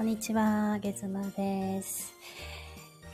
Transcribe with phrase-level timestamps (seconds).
[0.00, 2.14] こんにちは、月馬です。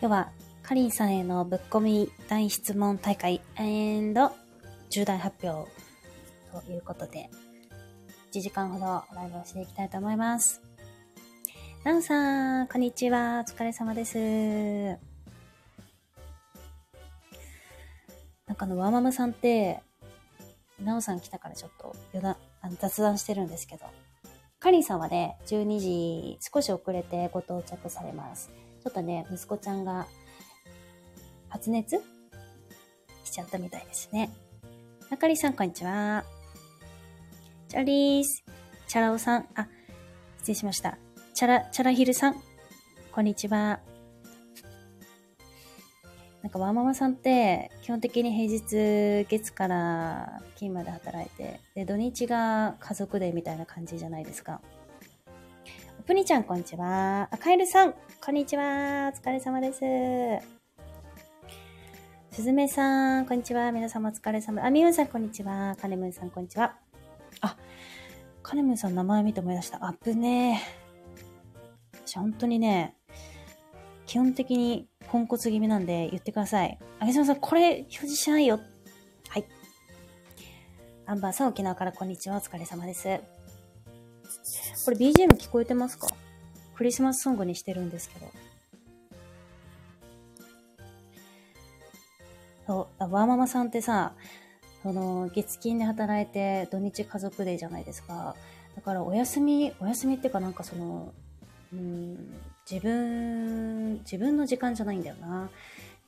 [0.01, 0.31] 今日は、
[0.63, 5.69] かりんさんへのぶっこみ大質問大会重大発表
[6.65, 7.29] ということで、
[8.33, 10.62] 1時間ほどライブをしていきたいと思います。
[11.83, 14.16] ナウさん、こんにちは、お疲れ様です。
[18.47, 19.83] なんかあの、ワーママさんって、
[20.80, 23.87] ナオさん来たからちょっと余談、あの雑談してるんですけど、
[24.70, 28.51] リンさんはね、12時少し遅れてご到着されます。
[28.83, 30.07] ちょっとね、息子ちゃんが
[31.48, 32.02] 発熱？
[33.24, 34.30] しちゃったみたいですね。
[35.10, 36.24] あかりさん、こんにちは。
[37.69, 38.45] チャリース、
[38.88, 39.69] チャラオさん、あ、
[40.38, 40.98] 失礼しました。
[41.35, 42.43] チャラ、チャラヒルさん、
[43.12, 43.80] こんにちは。
[46.47, 54.61] なんかワーママさんって、基本的に平日月から金まで働いて、で、土日が家族でみたいな感じじゃないですか。
[56.07, 57.27] ぷにちゃん、こんにちは。
[57.33, 57.95] あ、カエルさん、
[58.25, 59.13] こんにちは。
[59.13, 59.80] お疲れ様です。
[62.30, 63.73] すずめさん、こんにちは。
[63.73, 64.64] 皆様お疲れ様。
[64.64, 65.75] あ、みゆんさん、こんにちは。
[65.75, 66.77] かねむんさん、こんにちは。
[67.41, 67.56] あ、
[68.44, 69.84] かねむんさん、名前見て思い出した。
[69.84, 70.62] あぶね
[71.92, 71.98] え。
[72.06, 72.94] 私、本当にね、
[74.06, 76.78] 基本的にポンコツ気味なんで言ってください。
[76.98, 78.60] あげさまさん、これ表示しないよ。
[79.28, 79.44] はい。
[81.06, 82.36] アンバーさん、沖縄からこんにちは。
[82.36, 83.20] お疲れ様です。
[84.84, 86.08] これ BGM 聞こえてますか？
[86.74, 88.26] クリスマスソングにしてるんですけど。
[92.66, 94.14] そう、ワーママさんってさ、
[94.82, 98.36] その、月金で働いて土日家族でじゃないですか。
[98.74, 101.14] だからお休み、お休みっていうかなんかその、
[101.72, 102.34] うん、
[102.69, 105.50] 自分、自分の時間じゃないんだよな。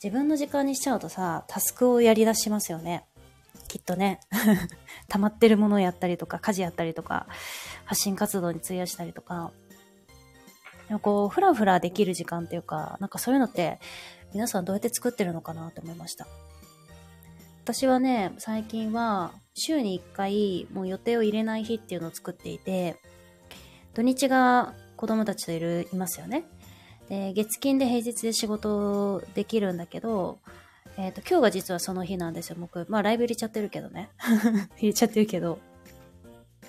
[0.03, 3.05] 自分の時間にしちゃうとさ、タスクをやり出しますよね。
[3.69, 4.21] きっとね。
[5.09, 7.27] 溜まってるものをやったりとか、家事やったりとか、
[7.85, 9.53] 発信活動に費やしたりとか。
[10.89, 13.79] でもこう、ふらふらできる時間っていうか、なんかそういうのって、
[14.33, 16.27] 皆さんどうやって作ってるのかなって思いました。
[17.63, 22.97] 私はね、最近は、週に1回、もう予定を入れない日っていうのを作っていて、
[23.95, 26.45] 土日が子供たちといる、いますよね。
[27.09, 30.41] で、月金で平日で仕事できるんだけど、
[30.97, 32.85] えっ、と、今日が実はその日なんですよ、僕。
[32.89, 34.11] まあ、ライブ入れちゃってるけどね。
[34.77, 35.61] 入れちゃってるけど。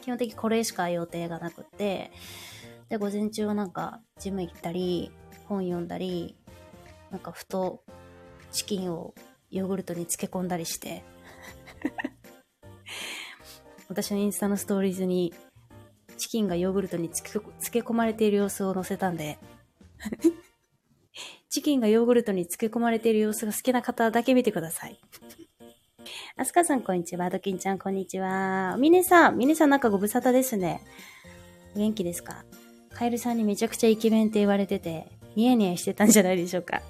[0.02, 2.12] 基本的にこれしか予定がなくって、
[2.88, 5.12] で、午前中はなんか、ジム行ったり、
[5.48, 6.38] 本読んだり、
[7.10, 7.84] なんかふと、
[8.52, 9.16] チキンを
[9.50, 11.04] ヨーグルトに漬け込んだりして、
[13.90, 15.34] 私のインスタのストーリーズに、
[16.20, 17.42] チキンがヨーグルトに漬
[17.72, 19.40] け込まれている様子を載せたんで、
[21.50, 25.00] チキンがヨーグルトに漬け込まれている様子が好きな方だけ見てください。
[26.38, 27.30] アスカさん、こんにちは。
[27.30, 28.78] ドキンちゃん、こんにちは。
[28.78, 30.82] ミネさん、ミネさんなんかご無沙汰ですね。
[31.76, 32.46] 元気ですか？
[32.94, 36.82] カエルさんにめちゃくちゃイケメンって言われてて、ニヤニヤしてたんじゃないでしょうか。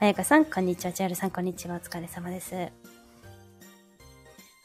[0.00, 0.92] あやかさん、こんにちは。
[0.92, 1.76] チャールさん、こんにちは。
[1.76, 2.54] お疲れ様です。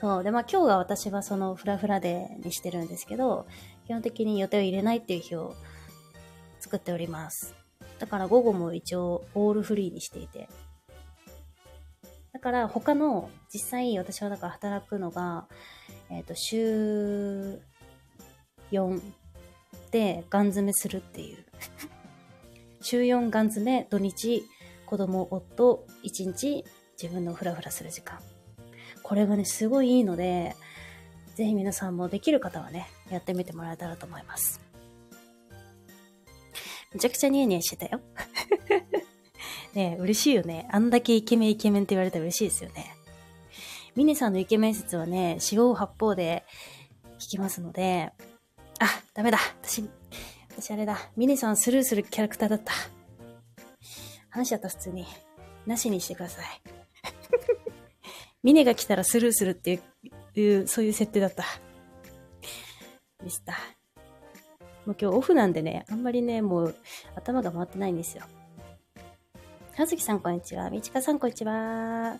[0.03, 0.23] そう。
[0.25, 3.47] で、まあ今日が私はそのフラフラデーにしてるんですけど、
[3.87, 5.55] 基本的に予定を入れないっていう日を
[6.59, 7.55] 作っております。
[7.99, 10.49] だから午後も一応オールフリーにしていて。
[12.33, 15.47] だから他の、実際私はだから働くのが、
[16.09, 17.61] えっ、と、週
[18.73, 19.01] 4
[19.91, 21.45] でガン詰めするっていう。
[22.83, 24.43] 週4ガン詰め、土日、
[24.85, 26.65] 子供、夫、1日
[27.01, 28.19] 自分のフラフラする時間。
[29.03, 30.55] これがね、すごいいいので、
[31.35, 34.61] ぜひ皆さんもできる方はね、やってみてもらえたらと思います。
[36.93, 38.01] めちゃくちゃニヤニヤしてたよ。
[39.73, 40.67] ね嬉しいよね。
[40.71, 42.95] あんだけイケメンイケメンって言われたら嬉しいですよね。
[43.95, 46.45] ミネさんのイケメン説はね、四方八方で
[47.19, 48.11] 聞きますので、
[48.79, 49.39] あ、ダメだ。
[49.61, 49.89] 私、
[50.49, 50.97] 私あれだ。
[51.15, 52.73] ミネさんスルーするキャラクターだった。
[54.29, 55.05] 話しちゃった、普通に。
[55.65, 56.72] なしにしてください。
[58.43, 59.79] ミネが来たらスルーするって
[60.35, 61.45] いう、そういう設定だった。
[63.23, 63.53] でした。
[64.85, 66.75] もう今日オフなんでね、あんまりね、もう
[67.15, 68.23] 頭が回ってないんですよ。
[69.75, 70.69] はずきさんこんにちは。
[70.69, 72.19] みちかさんこんにちは。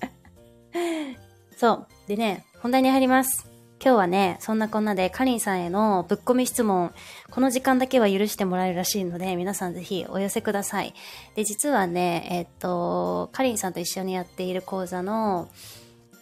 [1.58, 1.86] そう。
[2.06, 3.55] でね、本題に入ります。
[3.86, 6.92] 今日はね、そんなこんなで、かりんさんへのぶっ込み質問、
[7.30, 10.92] この時間だけは許してもらえるらしいので、皆さんぜひお寄せください。
[11.36, 15.48] で、実はね、えっと、かりんさんと一緒にやっている講座の、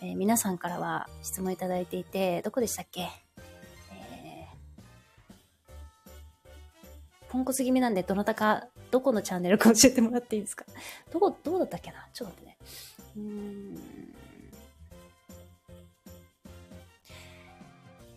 [0.02, 3.00] えー皆さんからは質問いただいていて、どこでしたっけ？
[3.00, 4.82] えー
[7.30, 10.66] ポンコツ気味なんで、どなたか、どこのチャンネルか教えてもらっていいですか？
[11.10, 12.06] どこ、どうだったっけな？
[12.12, 12.58] ちょっと待ってね。
[13.16, 14.13] うーん。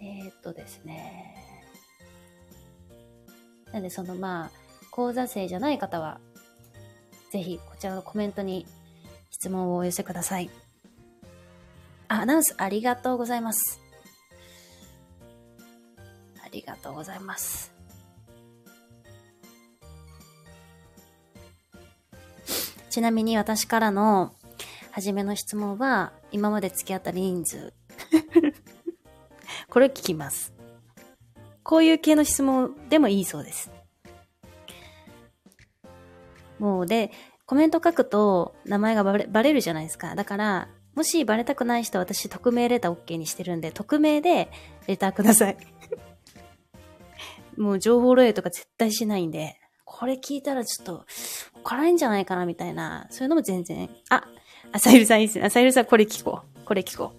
[0.08, 1.36] えー、っとですね。
[3.74, 4.52] なんでそのまあ、
[4.90, 6.22] 講座生じゃない方は、
[7.32, 8.66] ぜひこちらのコメントに
[9.32, 10.50] 質問をお寄せください。
[12.08, 13.82] アナウンスありがとうございます。
[16.42, 17.74] ありがとうございます。
[22.90, 24.34] ちなみに私からの
[24.92, 27.74] 初めの質問は、今まで付き合った人数。
[29.70, 30.54] これ聞きます。
[31.64, 33.70] こういう系の質問でもいいそうです。
[36.60, 37.12] もうで、
[37.46, 40.16] コメント書くと名前がバレバレるじゃないですか。
[40.16, 44.50] だから、もしバレたくない人は私匿名レター OK にしてるんで、匿名で
[44.88, 45.58] レターください。
[47.58, 51.06] もう情報漏洩とか絶対しないんで、これ聞いたらちょっと
[51.56, 54.24] 怒られんじゃないかなみたいな、そういうのも全然、あ、
[54.72, 55.46] アサイルさんいいっすね。
[55.46, 56.66] アサイルさんこれ聞こう。
[56.66, 57.12] これ聞こ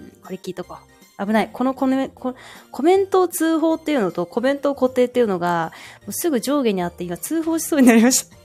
[0.00, 0.02] う。
[0.02, 0.91] うん、これ聞いとこう。
[1.24, 1.50] 危ない。
[1.52, 2.34] このコメコ
[2.82, 5.72] メントを通報っていうのとコメントを固定っていうのが、
[6.02, 8.36] もうすぐ上下にあって今通報しそうになりました。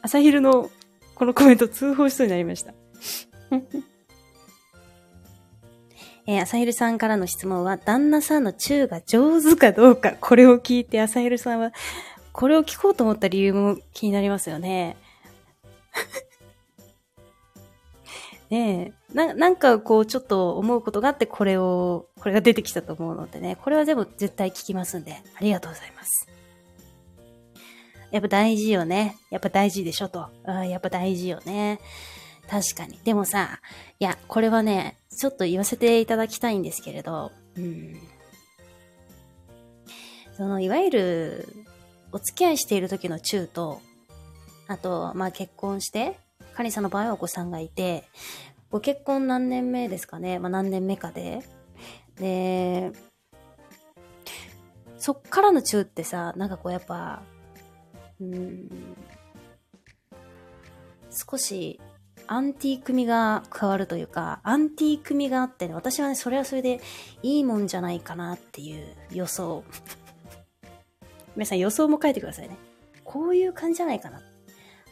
[0.02, 0.70] 朝昼の
[1.14, 2.72] このコメント通報しそうになりました。
[6.26, 11.72] えー、朝昼さんからの質問は、旦那さんのチューが上手かどうか、これを聞いて朝昼さんは、
[12.32, 14.96] これを聞こうと思った理由も気になりますよね。
[18.50, 26.28] ねえ、な、なんかこうちょっと思うことがあってこれを、これが出てきたと思うのでね、これは全部絶対聞きますんで、ありがとうございます。
[28.10, 29.16] やっぱ大事よね。
[29.30, 30.28] やっぱ大事でしょと。
[30.44, 31.80] あやっぱ大事よね。
[32.48, 32.98] 確かに。
[33.04, 33.60] でもさ、
[34.00, 38.00] いや、これはね、ちょっと言わせていただきたいんですけれど、うん。
[40.36, 41.48] その、いわゆる、
[42.10, 43.80] お付き合いしている時のチューと、
[44.66, 46.18] あと、まあ結婚して、
[46.60, 48.04] カリさんの場合はお子さんがいて、
[48.68, 50.38] ご結婚何年目ですかね？
[50.38, 51.42] まあ何年目かで。
[52.16, 52.92] で、
[54.98, 57.22] そっからのチューってさ、なんかこうやっぱ、
[58.20, 58.68] うん、
[61.10, 61.80] 少し
[62.26, 66.82] アンティーク味が加わるというか、アンティーク味があってね、私はね、それはそれで
[67.22, 69.64] いいもんじゃないかなっていう予想。
[71.36, 72.58] 皆さん予想も書いてくださいね。
[73.02, 74.20] こういう感じじゃないかな。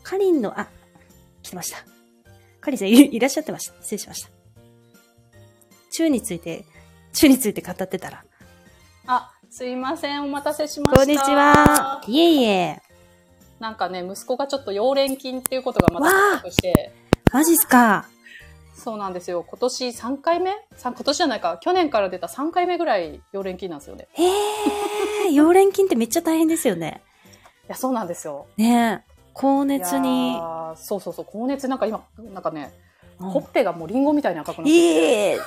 [0.03, 0.69] カリンの、あ、
[1.49, 1.79] 来てました。
[2.61, 3.75] カリンさんいいらっしゃってました。
[3.81, 4.31] 失礼しました。
[5.91, 6.67] 中について、
[7.15, 8.25] 中について語ってたら。
[9.07, 10.25] あ、すいません。
[10.25, 10.97] お待たせしました。
[10.99, 12.03] こんにちは。
[12.07, 12.83] いえいえ。
[13.59, 16.93] なんかね、息子がちょっと溶連菌っていうことがまた発覚して。
[17.33, 18.07] マジっすか
[18.75, 19.45] そうなんですよ。
[19.49, 20.55] 今年3回目？
[20.83, 21.59] 今年じゃないか。
[21.63, 24.07] 去年から出た3回目ぐらい溶連菌なんですよね。
[24.19, 24.25] え
[25.27, 27.03] えー、溶連菌ってめっちゃ大変ですよね。
[27.65, 28.47] いや、そうなんですよ。
[28.59, 29.18] ねえ。
[29.39, 30.37] 高熱に。
[30.77, 31.25] そうそうそう。
[31.27, 32.73] 高熱なんか今、なんかね、
[33.21, 35.41] うん、ほっぺがもうリンゴみたいに赤くなってええー、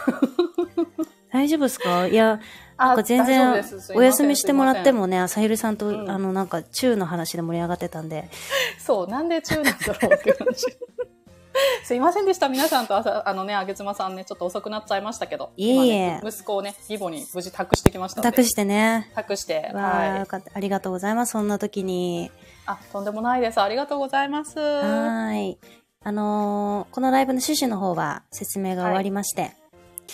[1.32, 2.08] 大丈夫ですか？
[2.08, 2.40] いや、
[2.78, 8.30] なんか全然、お休みしてもらってもね、朝昼さんと、うん、あの、なんか、中の話で盛り上がってたんで。
[8.80, 10.66] そう、なんで中なんだろうって話。
[11.84, 12.50] すいませんでした。
[12.50, 15.52] 皆さんと朝、あのね、あげつまさんね、ちょっと遅くなっちゃいましたけど。
[15.58, 15.94] いえいえ。
[16.14, 19.12] ね、息子をね、義母に無事託してきました託してね。
[19.16, 19.72] 託して。
[19.74, 20.52] わあ、よかった。
[20.54, 21.32] ありがとうございます。
[21.34, 22.32] そんな時に。
[22.66, 23.62] あ、とんでもないです。
[23.62, 24.60] ありがとうございます。
[24.60, 25.58] はい。
[26.04, 29.42] あのー、このライブの趣旨の方は説明が終わりまして。
[29.42, 29.56] はい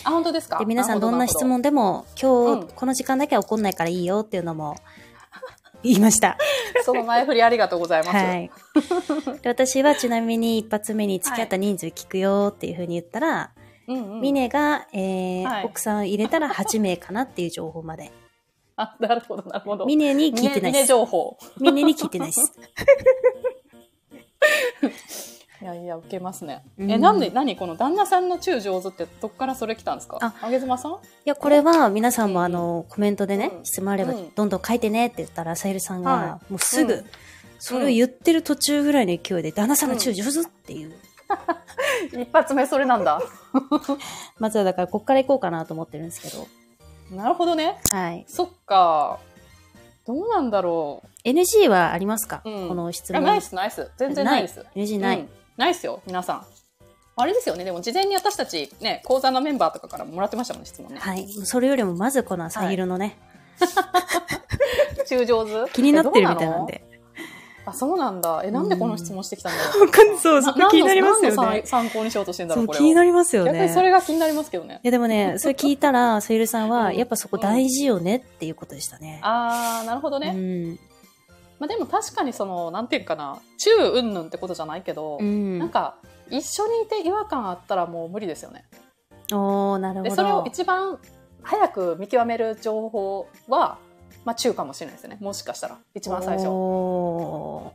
[0.03, 0.59] あ、本当ですか？
[0.59, 4.75] で、皆さんどんな質問でも、今日、この時間だけは怒んないからいいよっていうのも、
[5.83, 6.37] 言いました。
[6.83, 8.15] その前振りありがとうございます。
[8.15, 8.51] はい。
[9.41, 13.51] で私はちなみに一発目に付き合った人数聞くよっていうふうに言ったら、
[13.87, 18.11] うんうん、ミネが、えーはい奥さん入れたら8名かなっていう情報まで。
[18.75, 19.85] あ、なるほど、なるほど。
[19.85, 20.87] ミネに聞いてないミネです。
[20.87, 21.37] 情報。
[21.59, 22.53] ミネに聞いてないです。
[25.61, 26.63] いやいや、受けますね。
[26.77, 30.17] うんえ、なんで、何この旦那さんの中上手ってどっからそれ来たんですか？
[30.21, 30.91] ああげずまさん？
[30.93, 30.95] い
[31.25, 37.05] や、これは皆さんもうんあの、コメントでねう、ん質問あればうんどんどん書いてねって言ったら、サイルさんがは、もうすぐうん、
[37.59, 40.93] それを言ってる途中ぐらいの勢いで、旦那さんの中上手っていう。
[42.13, 43.19] 一発目それなんだ。
[44.39, 46.47] まずはだから、こっから行こうかなと思ってるんですけど。
[47.15, 47.77] なるほどね。
[47.91, 48.25] はい。
[48.27, 49.19] そっか。
[50.05, 51.27] どうなんだろう。
[51.27, 52.41] NG はありますか？
[52.45, 53.21] うんこの質問。
[53.23, 53.91] ナイス、ナイス。
[53.97, 54.65] 全然ないです。
[54.75, 55.27] NG ない。
[55.57, 56.45] うんないっすよ、皆さん。
[57.19, 57.63] あれですよね。
[57.63, 60.99] でも事前に私たちね、講座のメンバーとかからもらってましたもんね、質問ね。
[60.99, 61.27] はい。
[61.45, 63.17] それよりもまずこの朝昼のね、
[65.07, 65.71] 中上手？
[65.73, 66.65] 気になってるみたいなん。
[66.67, 66.83] で。
[67.65, 67.71] の？
[67.71, 68.43] あ、そうなんだ。
[68.45, 69.85] え、なんでこの質問してきたんだろう？
[69.87, 72.81] わかんそうそれ気になりますよね参考にしようとしてんだろ、そうう、これを。
[72.81, 73.69] 気になりますよ逆にね。
[73.73, 74.87] それが気になりますけどねい。
[74.87, 79.19] やでもね、それ聞いたら、セイルさんは、うんやっぱそこ大事よねっていうことでしたね。
[79.23, 80.31] あー、なるほどうね。
[80.31, 80.79] ん。
[81.59, 85.59] まあでも確かにその、なんていうかな、中うんぬんってことじゃないけど、うん。
[85.59, 85.95] なんか、
[86.29, 88.65] 一緒にいて違和感あったらもう無理ですよね。
[89.31, 90.45] おー、なるで、ほそれをど。
[90.45, 90.99] 一番
[91.41, 93.77] 早く見極める情報は、
[94.25, 95.17] まあ、中かもしれないですよね。
[95.21, 95.77] もしかしたら。
[95.93, 96.47] 一番最初。
[96.49, 97.73] お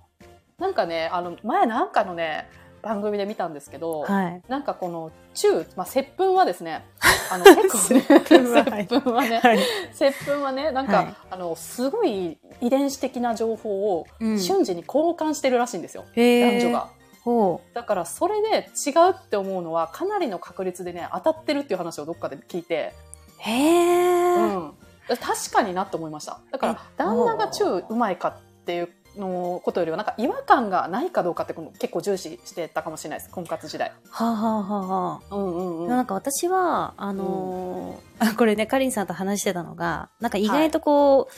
[0.58, 2.48] なんかね、あの、前なんかのね、
[2.82, 4.42] 番組で見たんですけど、ーはい。
[4.48, 6.84] なんかこの中、まあ、接吻はですね、
[7.30, 9.58] あの、結構ね、接吻はね、はい。
[9.92, 16.04] 接吻はね、なんか、はいあの、すごい遺伝子的な情報をうん瞬時に交換してるらしいんですよ。
[16.14, 16.88] へー男女が。
[17.24, 22.94] ほだからそれで違うって思うのはかなりの確率でね、当たってるっていう話をどっかで聞いて、
[23.38, 23.42] う。
[23.42, 24.58] へうー。
[24.58, 24.74] ん。
[25.08, 26.40] 確かになって思いました。
[26.50, 28.34] だからえ、旦那が中うまいかっ
[28.64, 33.30] ていうのことよりは、なんか違和感がないかどうかって結構重視してたかもしれないです。
[33.30, 33.92] 婚活時代。
[34.10, 35.88] はあ、はあはあはあ、うんうんうん。
[35.88, 41.32] なんか私は、あのーあこれね、かりんさんと話してたのが、なんか意外とこう、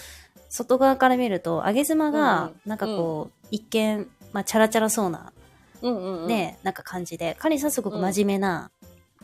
[0.50, 5.32] 外側から見ると、上げ妻うんがうん、なんかこう、一見、まあ、チャラチャラそうな、
[5.82, 8.70] うんうんうん、ね、なんか感じで、かりんさんすごく真面目な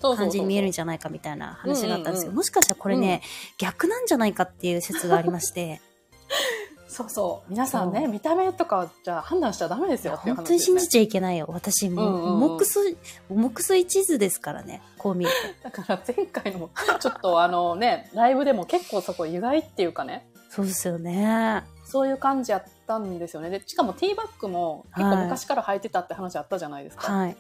[0.00, 3.23] そう感じに見えるんじゃないかみたいな話があったんですけど、うんうんうんもしかしたらこれね、
[3.59, 5.80] 逆なんじゃないかっていう説がありまして、
[7.00, 7.50] そうそう。
[7.50, 10.45] 皆さんね、見た目とかじゃ判断しちゃダメですよっていう本。
[10.45, 11.47] 当に信じちゃいけないよ。
[11.49, 12.80] 私もう、うんうんうん重くそ、
[13.28, 15.30] 重くそ一途ですからね、こう見る
[15.62, 20.57] だから前回の、ちょっとあのね、ライブでも結構そこ意外っていうかね、と。
[20.57, 21.64] そうですよね。
[21.85, 23.50] そういう感じやったんですよね。
[23.50, 27.12] で、しかもティーバッグも結構昔から履いてたって話あったじゃないですか。
[27.12, 27.37] はい。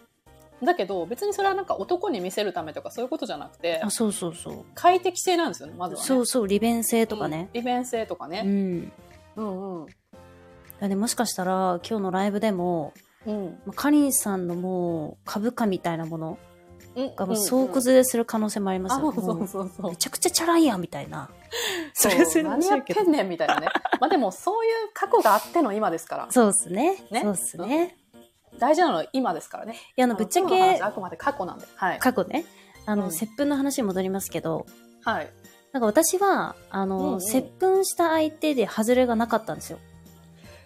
[0.62, 4.64] だけど、別にそれはなんか男に見せるためとかそういうことじゃなくてあ、、そうそうそう。
[4.74, 6.06] 快適性なんですよね、まずはね。
[6.06, 7.48] そうそう、利便性とかね。
[7.54, 8.42] うん利便性とかうね。
[8.42, 8.92] ん。
[9.36, 9.88] うんうん。
[9.88, 9.92] い
[10.80, 12.92] やでもしかしたら今日のライブでも、
[13.26, 13.44] うん。
[13.66, 16.38] まあかりんさんのもう株価みたいなもの
[16.96, 19.08] うんがもう総崩れする可能性もありますよ。
[19.10, 19.96] あ、そうもそうそうめ。
[19.96, 21.30] ちゃくちゃチャラいやんみたいな。
[21.92, 23.68] そ そうれはそれ何やってんねんみたいなね。
[24.00, 26.26] まあでもそういう過去があっての今ですから。
[26.30, 26.96] そうですね。
[27.10, 27.96] ねそうですね。
[28.58, 29.74] 大事なのは今ですからね。
[29.74, 31.66] いや、あの、ぶっちゃあの今日の話け、あくまで過去なんで。
[31.76, 31.98] はい。
[31.98, 32.44] 過去ね、
[32.86, 34.66] あの、うん接吻の話に戻りますけど、
[35.04, 35.30] はい。
[35.72, 39.78] なんか私は、あの、うんうん接吻した相手で外れがなかったんですよ。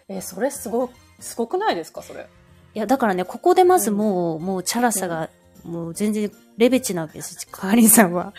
[0.09, 2.27] えーそれすご、すごくないですかそれ？
[2.75, 5.31] いや、だからね、ここでまずもう、もうチャラさが、
[5.63, 8.35] もう全然レベチなわけですよ、かりんさんは。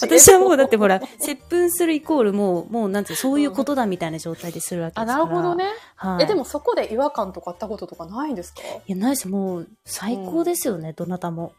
[0.00, 5.26] 私はもうだってほら、接吻するイコールもう、もうなんていうそういうことだみたいな状態でするわけあ、ですから。
[5.26, 5.54] なるほど。
[5.56, 5.64] ね。
[5.96, 6.24] はい。
[6.24, 8.62] え、でもそこで違和感とかあったこととかないんですか？
[8.62, 9.28] いや、ないです。
[9.28, 11.52] もう、最高ですよね、どなたも。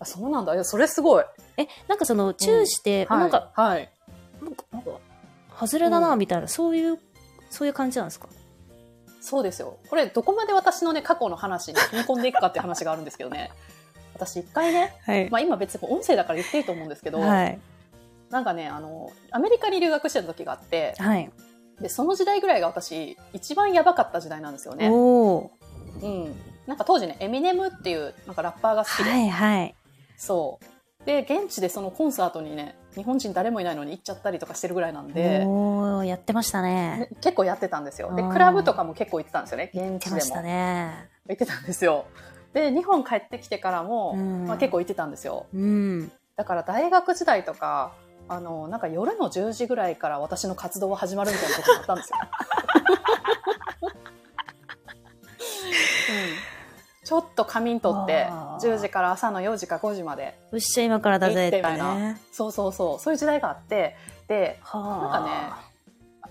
[0.00, 0.54] あ、そうなんだ。
[0.54, 1.24] いや、それすごい。
[1.56, 3.18] え、なんかその、チューして、はい。
[3.20, 3.90] なんか、はい。
[4.42, 4.90] なんか、なんか、
[5.58, 6.98] 外れだな、うんみたいな、そういう、
[7.50, 8.28] そういう感じなんですか？
[9.20, 9.78] そうですよ。
[9.90, 13.50] これ、どこまで私のね、過去の話に踏み込んでいくかっていう話があるんですけどね。
[14.14, 15.30] 私一回ね、はい。
[15.30, 17.58] まあ今別に音声だから言っていいと思うんですけど、はい。
[18.30, 21.30] なんかね、あの、アメリカに留学してた時があって、はい。
[21.80, 24.88] で、その時代ぐらいが私、一番やばかった時代なんですよね。
[24.90, 25.50] おー。
[26.02, 26.36] うん。
[26.66, 29.74] なんか当時ね、エミネムっていう、なんかラッパーが好きで、はい、はい。
[30.18, 31.06] そう。
[31.06, 37.08] で、現地でそのコンサートにね、日本人誰もいないのに行っちゃったりとかしてるぐらいなんで、おー、やってましたね。
[37.10, 38.14] ね結構やってたんですよ。
[38.14, 39.98] でクラブとかも結構行ってたんですよね、現地でも。
[40.00, 41.08] てましたね。
[41.28, 42.04] 行ってたんですよ。
[42.52, 45.46] で、日本帰ってきてからも、うんまあ、結構行ってたんですよ。
[45.54, 46.12] うん。
[46.36, 47.92] だから大学時代とか、
[48.28, 52.16] あの、なんか夜の10時ぐらいから私の活動は始まるみたいなことがあったんですよ。
[56.52, 56.57] うん
[57.08, 62.20] ちょっと仮眠取って、あー10時から朝の4時か5時までうっしゃ、今からだぜってね。
[62.30, 63.96] そうそうそう、そういう時代があって、
[64.28, 65.50] で、はなんかね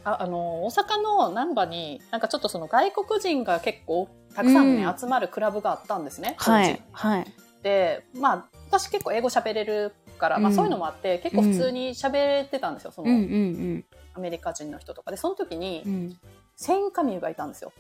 [0.03, 6.36] ああの、大阪の難波に、なんかちょっとその外国人が結構たくさんね、うん集まるクラブがあったんですね。
[6.38, 6.79] はい。
[6.91, 7.34] はい。
[7.63, 15.91] で、まあ、私結構英語喋れるから、まあうんそういうのもあって、結構普通に喋れてたんですよ、その、うんうんアメリカ人の人とかで、その時にうん。
[15.91, 16.17] う、ん、
[16.55, 17.72] セインカミューがいたんですよ。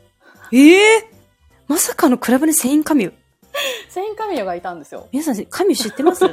[0.51, 1.26] ええ
[1.67, 3.13] まさかのクラブにセインカミュー。
[3.89, 5.07] セインカミューがいたんですよ。
[5.11, 6.27] 皆さん、カミュー知ってます？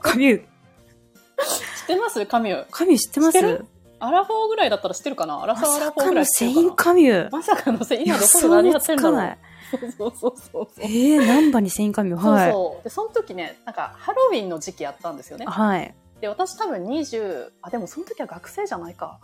[0.00, 0.38] カミュー。
[0.38, 2.26] 知ってます？
[2.26, 2.66] カミュー。
[2.70, 3.32] カミュー知ってます？
[3.32, 3.66] 知ってる？
[4.00, 5.42] アラフォーぐらいだったら知ってるかな？
[5.42, 7.30] アラまサーアラさかフォーぐらいのセイン知ってるかなカミュー。
[7.30, 9.38] まさかのセイン、今どこで何やってんだろう。
[9.70, 10.68] そうそうそうそう。
[10.80, 12.16] ええナンバにセインカミュー。
[12.16, 12.52] はい。
[12.52, 12.84] そうそう。
[12.84, 15.46] で、その時ね、なんかハロウィンの時期やったんですよね。
[15.46, 15.94] はい。
[16.20, 19.18] で、私多分20、あ、でもその時は学生じゃないか。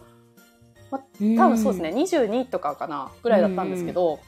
[0.91, 1.91] 多多分そうですね、。
[1.91, 4.21] 22とかかな、ぐらいだったんですけど、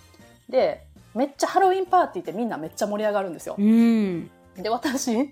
[0.49, 0.85] で、
[1.16, 3.62] めっちゃハロウィンパーティーってみんなめっちゃ盛り上がるんですよう。
[3.62, 4.30] ん。
[4.56, 5.30] で、私、セイン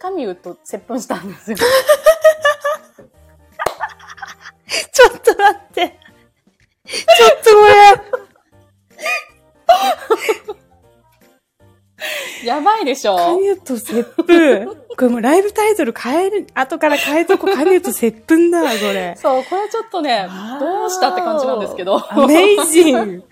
[0.00, 1.56] カミューと接吻したんですよ。
[1.56, 5.98] ちょっと待って。
[6.86, 7.56] ちょっとこ
[12.42, 13.16] れ、やばいでしょ？
[13.16, 14.76] カミューと接吻。
[14.96, 19.16] これもうライブタイトル変える、後から変えとこ、カミューと接吻だわ、これ。
[19.16, 20.28] そう、これちょっとね、
[20.60, 22.00] どうしたって感じなんですけど。
[22.12, 23.24] アメイジング。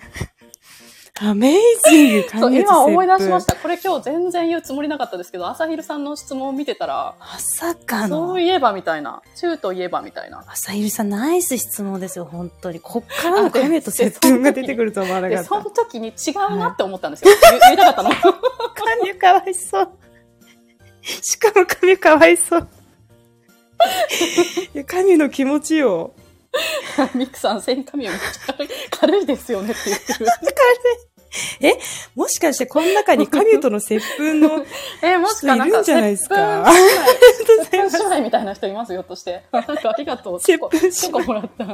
[1.25, 3.55] アメイジングそう、今思い出しましした。
[3.55, 8.43] これ今日全然言うつもりなかったですけど、朝昼さんの質問を見てたら、まさかそのう。
[8.43, 10.43] いえばみたいな、中といえばみたいな。
[10.49, 12.81] 朝ゆりさん、ナイス質問ですよ、本当に。
[12.81, 17.31] こっからの亀と接吻が出てくるとは思わなで、かそのっ時に違うなって思ったんですよ。
[17.53, 18.11] 言言いたかったの。
[18.11, 18.17] た。
[19.01, 19.89] 亀かわいそう。
[21.03, 22.69] しかも亀かわいそう。
[24.75, 26.15] いや、神の気持ちよ。
[27.15, 28.13] ミクさん、線髪を
[28.47, 30.27] 軽い軽いですよねって言ってる。
[31.61, 31.79] え
[32.15, 34.65] もしかしてこの中に神との接吻の、
[35.03, 36.67] え、もしかいるんじゃないですか？
[37.71, 39.45] 接吻姉妹 みたいな人いますよ、として。
[39.53, 40.41] なんかありがとう。
[40.41, 41.65] 接吻姉妹チョコもらった。
[41.65, 41.69] い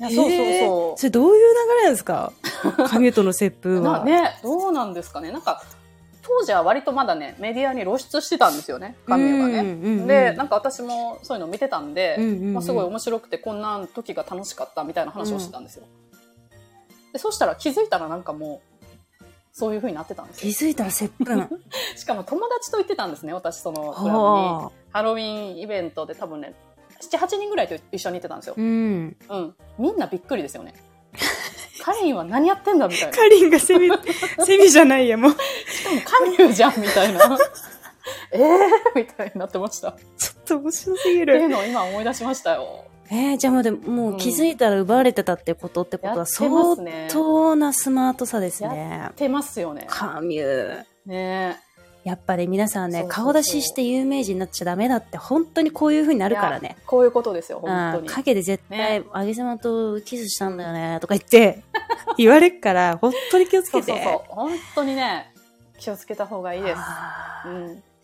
[0.00, 2.32] や、そうそうえーそそれどういう流れなんですか？
[2.88, 4.04] 神との接吻は。
[4.04, 5.30] ね、どうなんですかね？
[5.30, 5.62] なんか、
[6.22, 9.58] 当時は割とまだね、メディアに露出してたんですよね、カミュがね。
[9.58, 15.84] うんうんうんで、なんか私もそういうの見てたんで、うんうんうんまあ、すごい面白くて、こんな時が楽しかったみたいな話をしてたんですよ。
[17.14, 18.60] で、そしたら気づいたらなんかも
[19.20, 20.52] う、そういう風になってたんですよ。
[20.52, 21.48] 気づいたら接吻。
[21.96, 24.14] しかも友達と行ってたんですね、私そのクラブに。
[24.16, 24.70] はあ。
[24.92, 26.54] ハロウィンイベントで多分ね、
[27.00, 28.60] 7、8人ぐらいと一緒に行ってたんですよう。
[28.60, 29.16] ん。
[29.28, 29.54] うん。
[29.78, 30.74] みんなびっくりですよね。
[31.80, 33.16] カリンは何やってんだみたいな。
[33.16, 33.88] カリンがセミ、
[34.44, 35.30] セミじゃないや、もう。
[35.30, 37.38] でもカミューじゃんみたいな。
[38.32, 38.58] えー
[38.96, 39.90] みたいになってました。
[39.90, 41.48] っちょっと面白すぎていうる。
[41.48, 42.84] のを今思い出しましたよ。
[43.10, 46.76] えー、じゃあもうでも、もう気づいたら奪われてたってことってことは相
[47.08, 49.10] 当なスマートさですね。
[49.16, 49.86] 出ますよね。
[49.88, 50.84] カミュー。
[51.06, 51.60] ね
[52.04, 56.76] やっぱり皆さんね、顔出しして有名人になっちゃダメだって、本当にこういう風になるからね。
[56.86, 58.10] こういうことですよ、本当うんに。
[58.10, 61.62] 影で絶対ね、あげさまとキスしたんだよね、とか言って、
[62.18, 63.86] 言われっから、本当に気をつけて。
[63.86, 64.34] そうそうそう。
[64.34, 65.32] 本当にね、
[65.78, 66.80] 気をつけた方がいいです。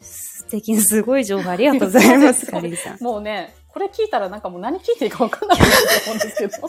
[0.01, 3.05] 素敵なすごい情報ありがとうございます、 そうですカリンさん。
[3.05, 6.69] もうね、これ聞いたらなんかもう何聞いていいか分かんなくなると思うんですけど。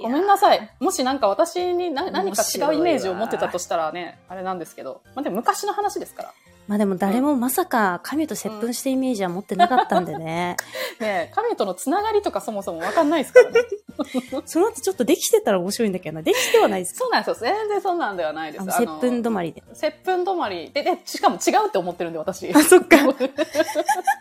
[0.00, 0.70] ごめんなさい。
[0.80, 5.02] もしなんか私に何何か違うイメージを持ってたとしたらね、あれなんですけど。
[5.14, 6.34] まあでも昔の話ですから。
[6.68, 10.54] まあでも誰もまさか神と接吻したイメージは持ってなかったんでね。
[11.00, 13.60] ねえ神とのつながりとかそもそも分かんないですからね。
[14.46, 16.22] その後ちょっとできてたら面白いんだけどな。
[16.22, 16.98] できてはないですか？
[17.00, 17.34] そうなんですよ。
[17.40, 18.64] 全然そんなんではないです。
[18.66, 19.62] 接吻止まりで。
[19.72, 20.70] 接吻止まり。
[20.72, 22.52] で、で、しかも違うって思ってるんで、私。
[22.54, 22.98] あ、そっか。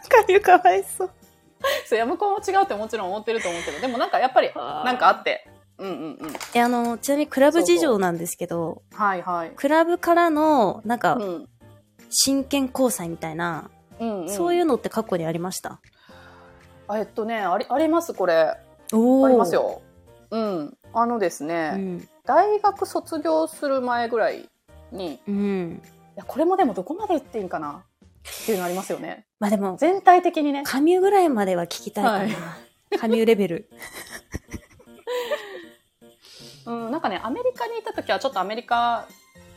[0.09, 1.09] 神かわいそう。
[1.85, 5.47] そう、いや、向こうも違うってもちろん思ってると思うけど、でもなんかやっぱり、なんかあって。
[5.79, 6.33] うんうんうん。
[6.55, 9.51] え、あの、ちなみにクラブ事情なんですけど、はいはい。
[9.55, 11.49] クラブからの、なんかう、ん。
[12.09, 14.29] 真剣交際みたいな、うん、うん。
[14.29, 15.79] そういうのって過去にありました？
[16.87, 18.55] あえっとね、あり、あります、これ。
[18.93, 19.53] おあります。
[19.53, 19.81] よ。
[20.31, 20.77] うん。
[20.93, 22.07] あのですね、うん。
[22.25, 24.49] 大学卒業する前ぐらい
[24.91, 25.81] に、いうん。
[26.15, 27.83] や、これもでもどこまで言っていいんかな？
[28.43, 29.25] っていうのありますよね。
[29.39, 30.63] まあでも、全体的にね。
[30.65, 32.35] 神ュぐらいまでは聞きたいかはいな。
[32.99, 33.69] 神ュレベル。
[36.65, 39.07] うん、なんかね、アメリカにいた時はちょっとアメリカ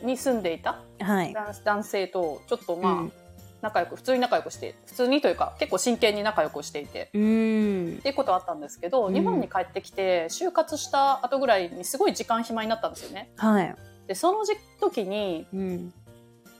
[0.03, 1.31] に住んでいたはい。
[1.33, 3.13] 男男性と、ちょっとまあ、うん
[3.61, 8.01] 仲良く、普通に仲良くして、普通にというか、結構真剣に仲良くしていて、うんっ。
[8.01, 13.31] ていうことはあったんですけど、うん日本に帰ってきて、就活した後ぐらいにすごい時間暇になったんですよね。
[13.37, 13.75] はい。
[14.07, 15.93] で、その時時に、うん。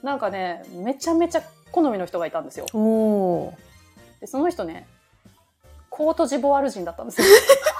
[0.02, 2.66] なんかね、めちゃめちゃ好みの人がいたんですよ。
[4.20, 4.86] で、その人ね、
[5.90, 7.26] コートジボワール人だったんですよ。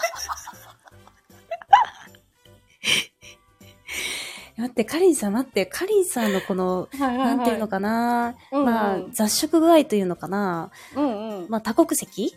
[4.57, 11.49] 待って、カリンさん待って、カリンさんのこの、なんていうのかな、うんうんまあ、雑食具合というのかな、うんうん。
[11.49, 12.35] まあ、多国籍？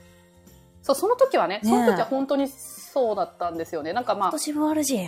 [0.81, 3.91] そう、その時はね、ねえその時は本当にそうだったんですよね。
[3.91, 4.99] なんかまあ今、年もあるじ。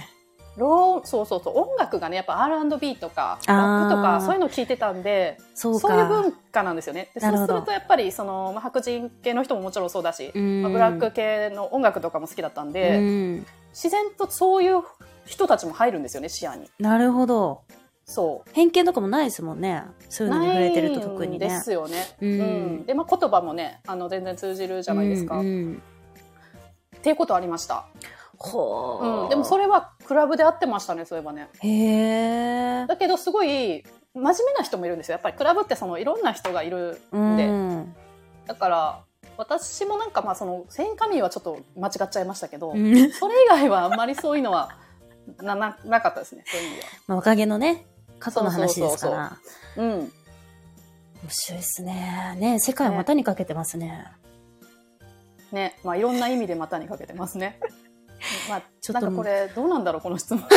[0.57, 7.09] ロー、そうそうそう、音楽がね、やっぱ R&B とか、ラップとか、そういうの聞いてたんで、そういう文化なんですよね。
[7.13, 13.45] でそうするとやっぱり、その、まあ、白人系の人ももちろんそうだし、うんまあブラック系の音楽とかも好きだったんで、うん。
[13.71, 14.81] 自然とそういう
[15.27, 16.69] 人たちも入るんですよね、視野に。
[16.79, 17.61] なるほど。
[18.05, 18.49] そう。
[18.53, 19.83] 偏見とかもないですもんね。
[20.09, 21.49] そういうのに触れてると特にね。
[21.49, 22.03] ですよね。
[22.21, 25.37] うんうんで、まあ、言葉もね、あの、全然通じるじゃないですか。
[25.37, 25.81] っうんうん
[27.03, 27.85] ていうことありました。
[28.37, 29.29] ほーうん。
[29.29, 31.47] でもそれはクラブで会ってましたね、そういえばね。
[31.59, 32.87] へー。
[32.87, 35.13] だけど、すごい、真面目な人もいるんですよ。
[35.13, 37.45] やっぱりクラブってそのいろんな人がいるんで。
[37.45, 37.95] うん。
[38.45, 38.99] だから、
[39.37, 44.77] 私もなんかまあその、戦火民はちょっと間違っちゃいましたけど、うんそれ以外はあんまりそういうのは
[45.41, 46.89] な、な、なかったですね、そういう意味では。
[47.07, 47.85] まあ、おかげのね、
[48.19, 49.37] 過去の話ですから。
[49.77, 49.89] うん。
[49.89, 50.11] 面
[51.29, 52.35] 白いですね。
[52.39, 54.05] ね世界を股にかけてますね。
[55.51, 57.59] ね、まあいろんな意味で股にかけてますね。
[58.49, 60.43] まあ、ちょっとこれ、どうなんだろう、この質問。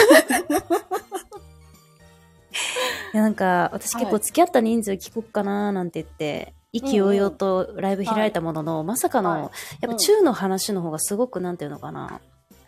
[3.13, 9.43] いや、なんか、私結構はい付き合った人数聞こっかななんて言って、意気揚々とライブ開いたものの、まさかの、はい
[9.83, 12.21] やっぱ中の話の方がすごく、なんていうのかな、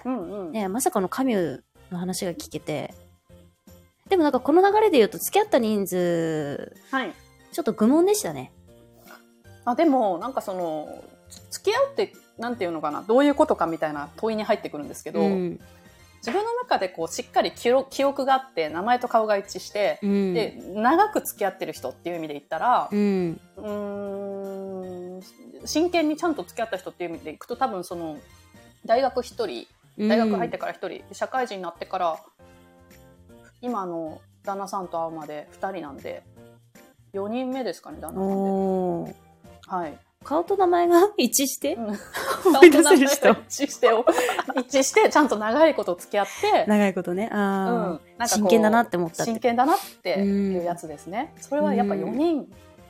[0.05, 0.53] うんうん。
[0.53, 1.63] ね、まさかのカミュ
[1.93, 2.95] の話が聞けて、
[4.09, 7.15] でもなんかこの流れで言うと付き合った人数、はい。
[7.53, 8.53] ちょっと愚問でしたね。
[9.65, 11.03] あ、でも、なんかその、
[11.51, 15.61] 付き合うって、なんていうのかな、どういうことかみたいな問いに入ってくるんですけど、うん。
[16.19, 20.35] 自分の中でこう、しっかり記憶記憶があって、名前と顔が一致して、うん。
[20.35, 23.41] で、長く付き合ってる人っていう意味で言ったら、うん。
[23.57, 25.23] うーん、
[25.65, 28.19] 真剣にちゃんと付き合った人っていう意味でいくと、多分その、
[28.85, 29.67] 大学一人、
[29.99, 32.19] 大学入ってから一人、社会人になってから、
[33.61, 36.23] 今の旦那さんと会うまで二人なんで、
[37.15, 39.15] 4人目ですかね、旦那さんで。
[39.67, 39.99] はい。
[40.25, 41.75] 顔と名前が一致して？
[41.75, 41.87] うん
[42.53, 43.89] 顔と名前が一致して、
[44.57, 47.29] 一致して、ちゃんと長いこと付き合って、長いことね。
[47.33, 49.39] うんああ、なんか真剣だなって思った真。
[49.39, 51.35] 剣だなっていうやつですね。
[51.41, 52.47] それはやっぱ4人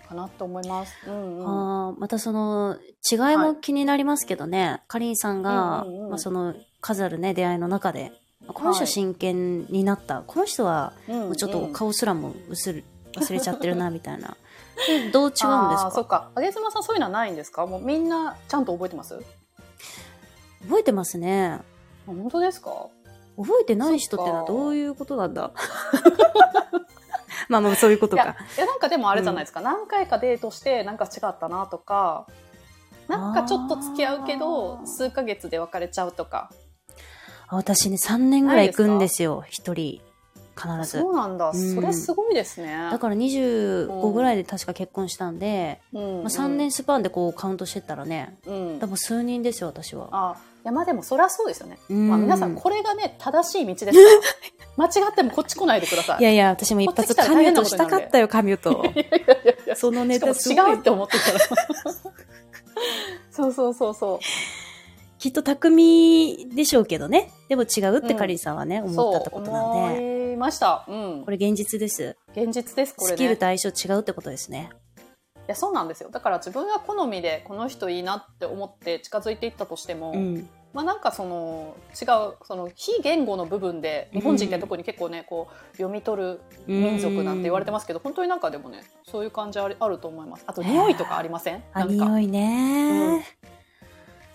[0.07, 0.95] かなと思います。
[1.07, 1.47] うんうん。
[1.89, 2.77] あーまたその
[3.11, 8.13] 違いも気になりますけどね、かりんさんが、まあ、その数あるね出会いの中で。
[8.49, 14.37] この人はい真剣になった、この人はうんもうちょっとうん顔すらも薄る忘れちゃってるなみたいな。
[14.91, 16.09] え どう違うんですあーそっか。
[16.09, 16.31] か。
[16.35, 17.65] あげずまさんそういうのはないんですか？
[17.67, 19.17] もうみんなちゃんと覚えてます？
[20.65, 21.61] 覚えてますね。
[22.05, 22.71] 本当ですか？
[23.37, 25.53] 覚えてない人ってのはどういうことなんだ？
[27.49, 28.27] まあまあそういうことか、い
[28.61, 29.61] やなんかでもあれじゃないですか？
[29.61, 32.27] 何回かデートしてなんか違ったなとか、
[33.09, 34.87] なんかちょっと付き合うけあど、ー。
[34.87, 36.51] 数ヶ月で別れちゃうとか。
[37.53, 39.45] あ私ね3年ぐらい行くんですよ。
[39.49, 40.01] 一人
[40.57, 41.01] 必ず。
[41.01, 41.51] そうなんだ。
[41.51, 41.75] うん。
[41.75, 42.89] それすごいですね。
[42.91, 48.79] だから25ぐらいで確か結婚したんで、うんまあ、3年スパンでこうカウントしてったらねうん。
[48.81, 50.09] 多分数人ですよ私は。
[50.13, 51.79] あいやまあでもそりゃそうですよね。
[51.91, 52.09] うん。
[52.09, 53.93] まあ、皆さんこれがね正しい道です。
[53.93, 53.93] か
[54.79, 56.21] ら間違ってもこっち来ないでください。
[56.21, 58.83] いやいや私も一発カミュとしたかったよカミュと。
[58.95, 59.77] いやいやいやいや。
[59.77, 60.35] そのネタ違う
[60.79, 61.39] って思ってたら。
[63.31, 64.19] そうそうそうそう。
[65.23, 65.71] きっと巧
[66.53, 70.85] でしょうけどねでも違うってうんカリンさんはね、思そうったってことなんで思いました。
[70.89, 71.31] うんこ。
[71.31, 73.17] れ現実です現実です、これね。
[73.17, 74.71] スキルと相性違うってことですね
[75.37, 76.11] いや、そうなんですよ。
[76.11, 90.45] だから自分が好みで、この人いいなって思って近づいていったとしても、うんまあなんかその、違う、その、非言語の部分で、日本人って特に結構ね、こう、読み取る民族なんて言われてますけど、本当になんかでもね、そういう感じあると思います。
[90.47, 91.63] あと、匂いとかありません？
[91.75, 91.93] あなんか。
[92.07, 93.23] 匂いね、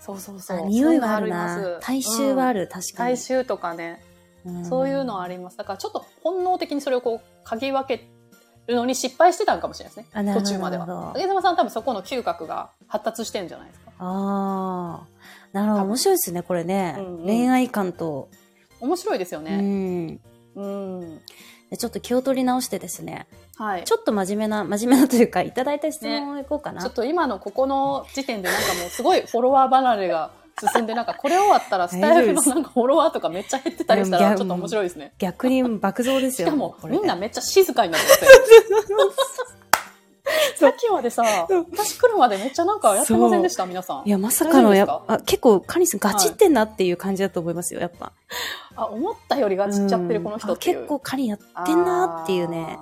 [0.08, 0.58] そうそうそう。
[0.58, 2.60] あ匂いはあるなます体臭はある。
[2.62, 4.02] る、確かに、体臭とかね、
[4.48, 5.56] んそういうのはあります。
[5.58, 8.08] だからちょっと本能的にそれをこう、嗅ぎ分け
[8.66, 10.34] るのに失敗してたのかもしれないですね。
[10.34, 11.12] 途中までは。
[11.14, 13.92] 影山さん多分そこの嗅覚が発達してるんじゃないですか。
[13.98, 15.06] ああ
[15.52, 18.28] なるほど面白いですねこれね、うんうん恋愛観と、
[18.80, 19.56] 面白いですようね。
[19.56, 20.20] ん
[20.54, 21.20] うん。
[21.70, 23.26] でちょっと気を取り直してですね
[23.58, 23.84] はい。
[23.84, 30.30] ちょっと真面目な真面目なというかいただいた質問いこうかな、ちょっと今のここの時点でなんかもうすごいフォロワー離れが
[30.72, 35.12] 進んで、なんかこれ終わったら スタイフのなんかフォロワーとかめっちゃ減ってたりしたらちょっと面白いですね。
[35.18, 36.48] 逆に爆増ですよ。
[36.48, 38.98] しかもみんなめっちゃ静かになってますよ。
[40.56, 43.64] さっきまでさ、私来るまでめっちゃなんかやってませんでした？
[43.64, 44.02] 皆さん。
[44.04, 44.10] い。
[44.10, 48.12] やまさかのやあ結構カニスガチってんなっていう感じだと思いますよやっぱ。
[48.76, 52.78] あ、思ったよりがちっちゃってるこの人って結構カニやってんなっていうね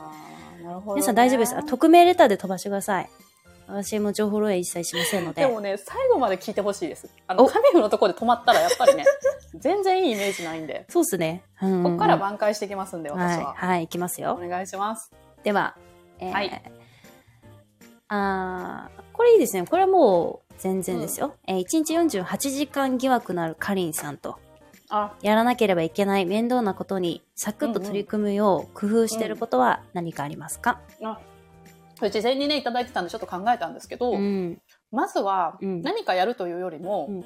[0.77, 1.01] るほど、ね。
[1.01, 1.57] 皆さん大丈夫です。
[1.57, 3.11] あ匿名レターで飛ばしてください。
[3.69, 5.43] 私も情報漏洩一切しませんので。
[5.43, 7.09] でもね、最後まで聞いてほしいです。
[7.27, 7.49] あの、お。
[7.49, 9.05] カミフのところで止まったらやっぱりね、
[9.59, 11.69] 全然いいイメージないんで、そうっすね、うん。
[11.69, 13.55] うんうんここから挽回していきますんで、私は。
[13.55, 14.39] はい、はい、いきますよ。
[14.41, 15.11] お願いします。
[15.43, 15.77] では、
[16.19, 16.63] えーはい。
[18.09, 19.67] あーこれいいですね。
[19.67, 21.35] これはもう全然ですよ。
[21.49, 24.39] えー1日48時間疑惑のあるかりんさんと、あ、
[25.23, 31.19] やらなければいけない面倒なことにサクッと取り組むよう工夫していることは何かありますか、あ、
[31.99, 34.61] これ事前にね、いただいてたんでちょっと考えたんですけど、うん、
[34.93, 35.83] まずはうん。
[35.83, 37.25] 何かやるというよりも、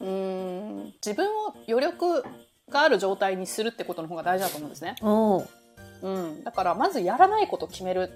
[0.00, 2.24] うーん、自分を余力
[2.70, 4.94] がある状態にするってことの方が大事だと思うんですね。
[5.02, 6.08] う。
[6.08, 6.44] ん。
[6.44, 8.12] だから、まずやらないこと決める。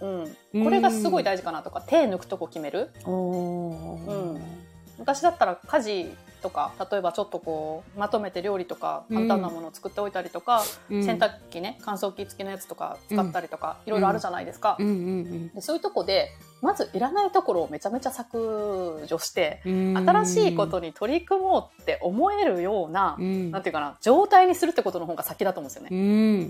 [0.00, 0.64] うん。
[0.64, 2.90] これがすごい大事かなとか、手抜くとこ決める。
[3.06, 4.59] うん
[5.00, 11.04] 昔だったら家事とか、例えばちょっとこう、まとめて料理とか、簡単なものを作っておいたりとか、うん。
[11.04, 14.76] 洗濯機ね、乾燥機付きのやつとか使ったりとか、いろいろあるじゃないですか。
[14.78, 15.48] うんうん。
[15.48, 16.28] でそういうとこで、
[16.62, 19.96] まずいらないところをめちゃめちゃ削除して、うん。
[19.96, 23.50] 新しいことに取り組もうって思えるような、うん。
[23.50, 25.88] なんていうかな、状態にするってことの方が先だと思うんですよね。
[25.90, 26.40] うん。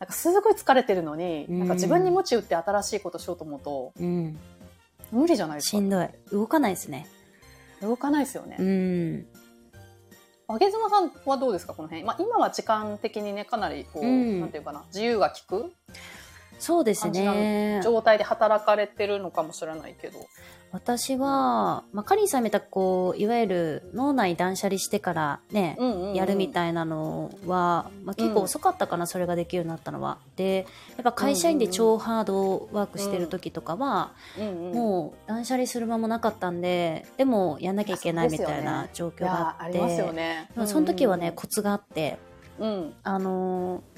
[0.00, 1.58] なんかすごい疲れてるのに、うん。
[1.60, 4.38] なんか自分に鞭打って新しいことしようと思うと、うん。
[5.12, 5.70] 無理じゃないですか？
[5.70, 6.08] しんどい。
[6.32, 7.08] 動かないですね
[7.84, 8.56] 動かないですよね。
[8.60, 8.62] う
[10.58, 12.04] げずまさんはどうですかこの辺？
[12.04, 15.72] まあ今は時間的にね、かなりこう、うんなんていうかな、自由が利く
[16.58, 17.80] そうですね。
[17.82, 20.18] 状態で働かれてるのかもしれないけど。
[20.74, 26.14] 私は、まあ、カリンさんみたくこう、いわゆる脳内断捨離してからね、うんうんうん。
[26.14, 30.18] やるみたいなのは、まあ、結構遅かったかな、それができるようになったのは。
[30.34, 40.50] で、やっぱ会社員で超ハードワークしてる時とかは、うんうんもう断捨離する間もなかったんで、でもやんなきゃいけないみたいな状況いがあって、やありますよね。
[40.56, 42.18] まあその時はね、うんコツがあって、
[42.58, 43.93] うん、あのー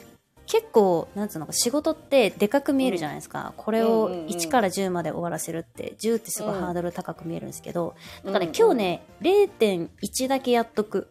[0.46, 3.52] 結構、なんつうのか、仕事ってでかく見えるじゃないですか。
[3.56, 4.26] これをうんうんうん。
[4.26, 8.56] 1から10まで終わらせるって、10ってすごいハードル高く見えるんですけど、だからね、うん。
[8.56, 11.08] 今日ね、0.1だけやっとく。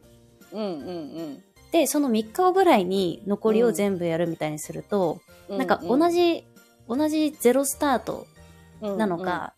[0.51, 5.19] うんうんで、その3日後ぐらいに残りを全部やるみたいにすると、
[5.49, 5.57] うん。
[5.57, 6.47] なんか同じ、
[6.87, 8.27] 同じゼロスタート
[8.81, 9.53] なのか、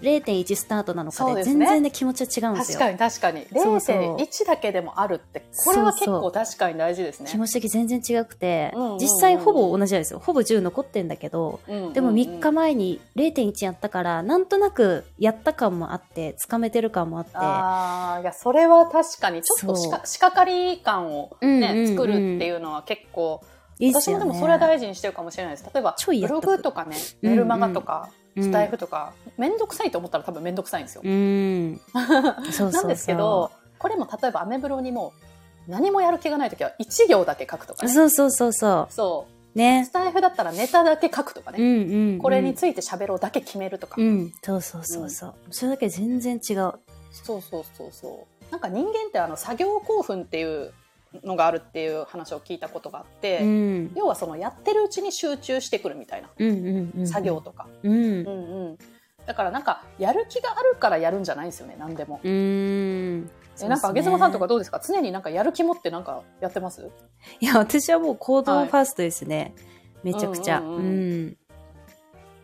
[0.00, 2.78] 0.1スタートなのかで、全然ね、気持ちは違うんですよ。
[2.78, 3.46] 確かに確かに。
[3.62, 7.28] そうそう0.1だけでもあるって、これは結構確かに大事ですね。
[7.30, 10.18] 気持ち的全然違くて、うんうんうん実際ほぼ同じなんですよ。
[10.18, 23.40] ほぼ10残ってんだけど、うんうんうんでも3日前に0.1やったから、なんとなくやった感もあって、つかめてる感もあって、ああ、いや、それは確かに、ちょっと仕掛かり感をね、うんうんうん作るっていうのは結構、
[23.78, 24.00] いいね。
[24.00, 25.64] 私もでもそれは大事にしてるかもしれないです。
[25.72, 31.02] 例えば、ブログとかね、うんメルマガとか、うんスタイフとか、めんどくさいと思ったら多分めんどくさいんですよ。
[31.04, 31.80] うん。
[32.52, 32.70] そう。
[32.70, 35.12] なんですけど、これも例えばアメブロにも、
[35.66, 37.92] 何もやる気がないときは1行だけ書くとかね。
[37.92, 38.88] そうそうそうそ。
[38.90, 39.92] そうねス。
[39.92, 41.84] タイフだったらネタだけ書くとかうんね。
[41.84, 42.18] うん、うん。
[42.18, 43.96] これについて喋ろうだけ決めるとか。
[43.98, 44.32] うん。
[44.42, 45.34] そうそうそうそう。
[45.50, 46.72] それだけ全然違う。
[47.12, 48.50] そうそうそうそう。
[48.50, 50.72] なんか人間ってあの作業興奮っていう
[51.24, 53.92] のがあるっていう話を聞いたことがあって、うん。
[53.94, 57.06] 要はそのやってるうちに集中してくるみたいな、うんうんうん。
[57.06, 57.40] 作業。
[57.40, 57.92] とか、うん。
[57.92, 58.30] うんう
[58.70, 58.78] ん
[59.26, 63.30] だからなんかやる気があるからやるんじゃないんですよね何でも、うん。
[63.62, 64.80] えなんかあげずまさんとかどうですか？
[64.82, 66.88] 常になんかやる気持ってなんかやってます？
[67.38, 69.54] いや、私はもう行動ファーストですね。
[70.02, 70.60] めちゃくちゃ。
[70.60, 71.36] ううんうんうんん。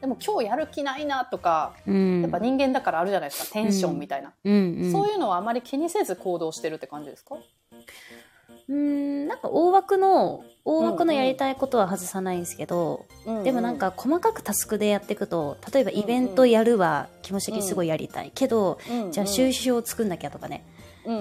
[0.02, 2.20] でも今日やる気ないなとかうん。
[2.20, 4.92] やっぱ人間だからあるじゃないですかテンションみたいな、うんうん。
[4.92, 7.36] そういうのはあまり気にせず行動してるって感じですか？
[8.68, 13.04] うん、なんか大枠の、大枠のやりたいことは外さないんですけど、
[13.44, 18.32] でもなん、か細かくタスクでやっていくと、例えばイベントやるは気持ち的にすごいやりたい。
[18.34, 18.78] けど、
[19.10, 20.64] じゃあ収支表を作んなきゃとかね、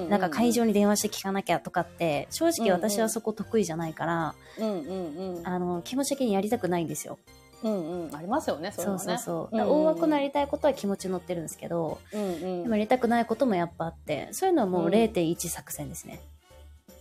[0.09, 5.47] なんか会場に電話して聞かなきゃとかって、正直私はそこ得意じゃないから、うんうんうん。
[5.47, 7.19] あの、気持ち的にやりたくないんですよ。
[7.63, 8.15] うんうん。
[8.15, 8.95] ありますよねそね。
[8.95, 9.57] うそうそう。
[9.57, 12.63] 大枠のやりたいことは気持ち乗ってるんですけど、うんうん。
[12.63, 14.93] でもやりたくないこともやっぱあって、そういうのはもううん。
[14.93, 16.15] 0.1作戦ですね。
[16.15, 16.17] い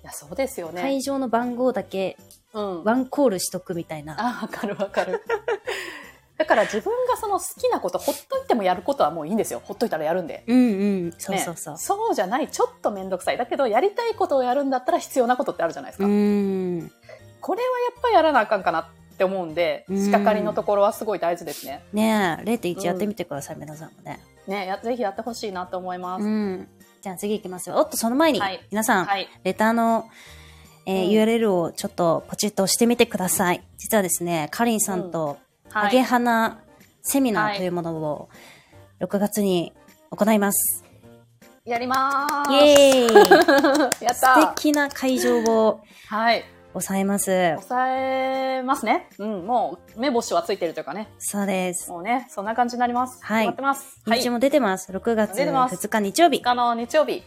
[0.03, 2.17] やそうですよね、会場の番号だけ
[2.55, 4.15] うん、ワンコールしとくみたいな。
[4.19, 5.23] あわかるわかる
[6.37, 10.61] だから自分がその好きなことほっといてもやることはもういいんですよほっといたらやるんでうんう
[11.07, 11.13] ん。
[11.17, 11.81] そうそうそうね。
[11.81, 16.93] そうじゃないちょっと面倒くさいだけどやりたいことをやるんだったら必要なことってあるじゃないですか、うーん。
[17.41, 18.85] これはやっぱりやらなあかんかなっ
[19.17, 24.21] て思うんでうん仕掛かりのところはすごい大事ですねねえ、0.1やってみてください、皆さんもね。
[24.49, 26.69] ねやぜひやってほしいなと思います、うん。
[27.03, 27.77] じゃあ次行きますよ。
[27.77, 28.65] おっと、その前に、はい。
[28.71, 29.29] 皆さん、はい。
[29.43, 30.09] レターの、
[30.87, 31.11] えーうん。
[31.11, 33.63] URL をちょっとポチッと押してみてください。
[33.77, 35.39] 実はですね、かりんさんと、
[35.71, 35.89] はい。
[35.89, 36.61] あげ花
[37.03, 38.29] セミナーというものを
[39.01, 39.73] 6月に
[40.11, 40.85] 行います。
[41.65, 42.53] やりまーす。
[42.53, 44.05] イエーイ。
[44.05, 44.35] やった。
[44.35, 47.51] 素ー敵な会場をはい抑えます。
[47.57, 49.09] 抑えますね。
[49.19, 51.09] うんもう目星はついてるというかね。
[51.19, 51.91] そうです。
[51.91, 53.19] もうねそんな感じになります。
[53.23, 53.49] はい。
[53.49, 54.01] ってます。
[54.07, 54.19] はい。
[54.19, 54.93] 日中も出てます。
[54.93, 55.75] 6月出てます。
[55.87, 56.39] 2日日曜日。
[56.39, 56.43] 2。
[56.43, 57.23] 日の日曜日。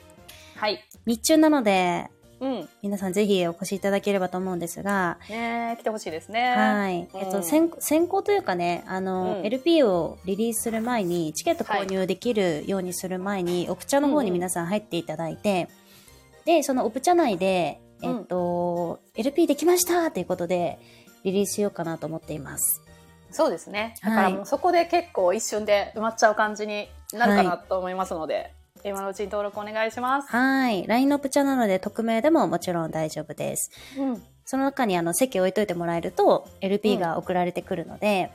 [0.55, 0.84] はい。
[1.05, 2.69] 日中なので、うん。
[2.81, 6.49] 皆さんぜひお越しいただければと思うんですが、ね来てほしいですね。
[6.55, 7.10] はい。
[7.13, 9.45] えっと、うん先先行というかね、あの、うん。
[9.45, 15.69] LP をリリースする前に、チケット購入できるようにする前に、オプチャの方に皆さん入っていただいて、
[16.45, 20.79] で、そのオプチャ内で、えっと、LP できましたっていうことで、
[21.23, 22.81] リリースしようかなと思っています。
[23.31, 28.53] そうですねだはいからもうそこで結構一瞬で埋まっちゃう感じになるかなと思いますので、
[28.86, 30.88] 今のうちに登録お願いします、はい。
[30.88, 33.71] LINE のオプチャなので、匿名でももちろん大丈夫です。
[33.97, 38.31] うんその中にあの席を置いといてもらえると、LP が送られてくるので、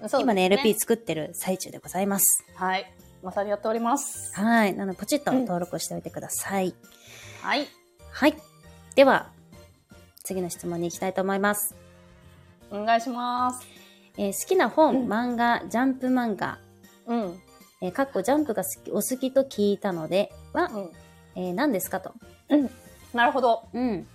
[0.00, 2.44] そうです今ね、LP 作ってる最中でございます。
[2.54, 2.90] はい
[3.22, 4.74] まさにやっておりますはい。
[4.74, 6.74] なので、ポチッと登録しておいてください。
[7.42, 7.68] はい
[8.10, 8.49] はい。
[8.94, 9.28] では、
[10.24, 11.74] 次の質問に行きたいと思います。
[12.70, 13.66] お願いします。
[14.16, 15.08] えー好きな本、うん。
[15.08, 16.58] 漫画、ジャンプ漫画、
[17.06, 17.40] うん。
[17.80, 20.90] えーかっこジャンプが好きお好きと聞いたのでは、うん。
[21.36, 22.12] えー何ですかと。
[23.14, 23.68] なるほど。
[23.72, 24.06] うん。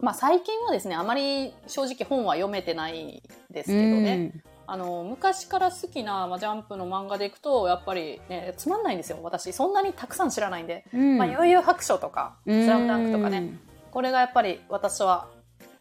[0.00, 4.32] まあ最近はですねあまり正直本は読めてないですけどね、
[4.66, 9.52] あの昔から好きな、まあ、ジャンプの漫画でいくとやっぱりねつまんないんですよ私。
[9.52, 11.18] そんなにたくさん知らないんで、うん。
[11.18, 12.64] まあ、悠々白書とか「うん。
[12.64, 13.52] スラムダンクとかね。
[13.92, 15.28] これがやっぱり私は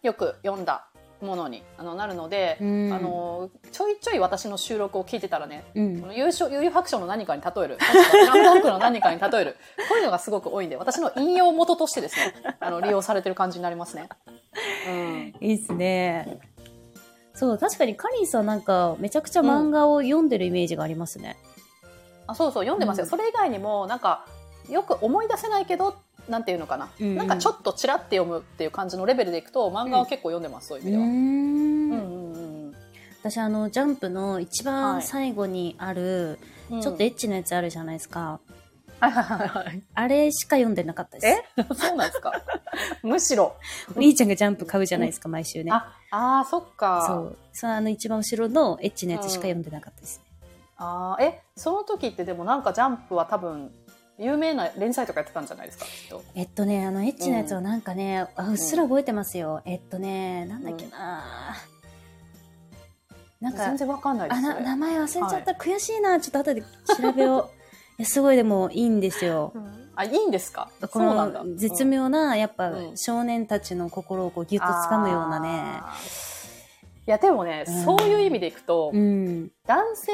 [0.04, 0.88] よく読んだ
[1.22, 6.08] ものにあのなるので、うんあのちょいちょい私の収録を聞いてたらねうんこ。
[6.08, 7.78] の優勝悠々白書の何かに例える、
[8.28, 14.10] ラムダンクの何かに例える、こういうのがすごく多いんで、私の引用元としてですね、 あの、利用されてる感じになりますね。
[14.88, 15.34] うん。
[15.40, 16.40] いいっすね。
[17.34, 21.38] そう、確かにカリンさんなんか、めちゃくちゃ漫画を読んでるイメージがありますね。
[22.28, 23.06] あ、そうそう、読んでますよ。
[23.06, 24.26] うんそれ以外にも、なんか、
[24.70, 25.96] よく思い出せないけど、
[26.30, 26.90] なんていうのかな。
[27.00, 31.04] うんうんなんかちょっとちらって読むっていう感じのレベルでいくと、漫画は結構読んでます、そういう意味では。
[31.04, 32.76] うーんうんうんうん
[33.24, 36.40] 私、あの、ジャンプの一番最後にある、
[36.72, 36.82] うん。
[36.82, 38.40] ちょっとエッチなやつあるじゃないですか。
[39.00, 39.84] はいはいはいはい。
[39.96, 41.28] あれしか読んでなかったです。
[41.28, 41.64] え？
[41.76, 42.32] そうなんですか？
[43.04, 43.56] むしろ。
[43.96, 45.72] お兄ちゃんがジャンプ買うじゃないですか、毎週ね。
[45.72, 47.04] あ、あーそっか。
[47.08, 47.38] そう。
[47.54, 50.26] そのあの一番後ろのエッチなやつしか読んでなかったですね。
[50.78, 53.72] あーえ、その時ってでもなんかジャンプは多分、
[54.22, 56.24] 有名な連載とかやってたんじゃないですか、きっと。
[56.36, 59.62] えっとね、あの、エッチなやつはなんかね、あうっすら覚えてますよ。
[59.66, 61.24] えっとね、なんだっけな、
[63.40, 66.20] なんか全、然わかんないであす、な名前忘れちゃった、悔しいな。
[66.20, 67.50] ちょっと後で調べよ
[68.00, 68.06] う。
[68.06, 69.54] すごいでもいいんですよ。
[69.96, 70.70] あ、いいんですか？
[70.92, 71.00] こ。
[71.00, 75.82] の絶妙な、やっぱ、うん少年たちの心をこうギュッと掴むようなね。
[77.08, 79.52] いや、でもね、うんそういう意味でいくと、うん。
[79.68, 80.12] 男性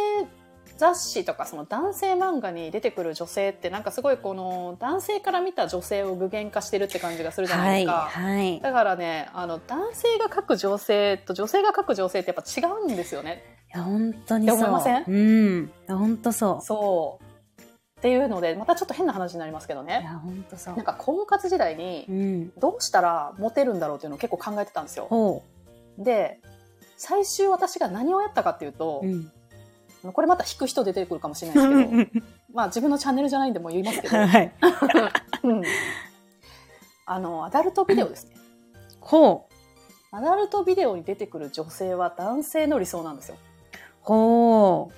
[0.77, 8.21] 雑誌とかその男性漫画に出てくる女性ってなんかすごいこの男性から見た女性を具現化してるって感じがするじゃないはい、ですか。
[8.21, 8.61] はい。
[8.61, 13.43] だからね、あの、男性が描く女性と女性が描く女性ってやっぱ違うんですよね。
[13.73, 14.57] いや、本当にそう。
[14.57, 15.03] 思いません？
[15.07, 15.71] うん。
[15.87, 17.23] 本当そそう。
[17.99, 19.83] っていうので、またちょっと変な話になりますけどう。
[19.83, 20.01] いね。
[20.03, 20.85] や、本当そうなん。
[20.85, 22.49] か婚活時代にうん。
[22.59, 25.07] どうしたらモテるんだろうっていうのを結構考えてたんですよ。
[25.09, 25.41] ほ
[25.97, 26.39] で、
[26.95, 29.31] 最終私が何をやったかっていうとう。、うん。
[30.03, 34.51] これまた引く人出てくるかもしれないですけど、 まあ自分のチャンネルじゃないんでもう言いますけど、 はい。
[35.43, 35.63] うん
[37.09, 38.35] あの、アダルトビデオですね。
[38.99, 40.15] ほう。
[40.15, 43.37] アダルトビデオに出てくる女性は男性の理想なんですよ。
[44.01, 44.91] ほ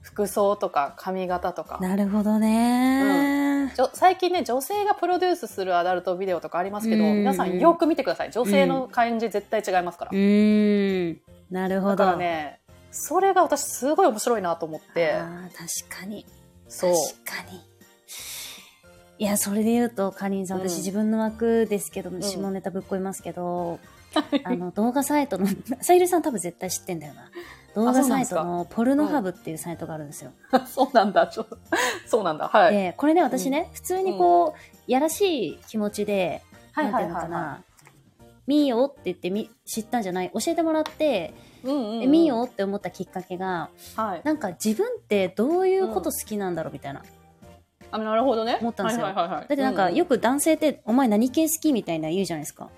[0.00, 1.82] 服装とか髪型とかう。。
[1.82, 3.72] なるほどね。
[3.74, 8.30] じょ最近ね、女性がプロデュースするアダルトビデオとかありますけど、うん皆さんよく見てください。
[8.32, 10.10] 女性の感じ絶対違いますから。
[10.12, 11.20] うーん。
[11.50, 11.96] なるほど。
[11.96, 12.60] だからね、
[12.94, 16.24] それが私すごい面白いなと思って、あー確かに。
[16.68, 16.94] そう。
[17.24, 17.60] 確かに。
[19.18, 23.80] いや、それで言うと、かりんさん、うん私自分の枠ですけど、下ネタぶっこいますけど、
[24.44, 25.46] あの、動画サイトの、
[25.80, 27.30] さゆりさん多分絶対知ってんだよな。
[27.74, 30.30] 動画サイトのポルノハブっていうサイトがあるんですよ。
[30.66, 31.26] そうなんだ。
[31.26, 31.46] ちょ
[32.06, 32.46] そうなんだ。
[32.46, 32.72] はい。
[32.72, 37.62] で、これね、私ね、普通にこう、やらしい気持ちで、はいなんていうのかな、
[38.46, 44.20] 見よって言ってみ知ったんじゃない教えてもらって、うんうんうんえ見よって思ったきっかけが、はい。
[44.24, 47.02] なんか自分ってどういうこと好きなんだろうみたいな。
[47.90, 48.58] あ、なるほどね。
[48.60, 49.48] 思ったんですよはいはいはいはい。
[49.48, 52.68] だってなんか、うよく男性って、お前何系好きみたいな言うじゃないですか。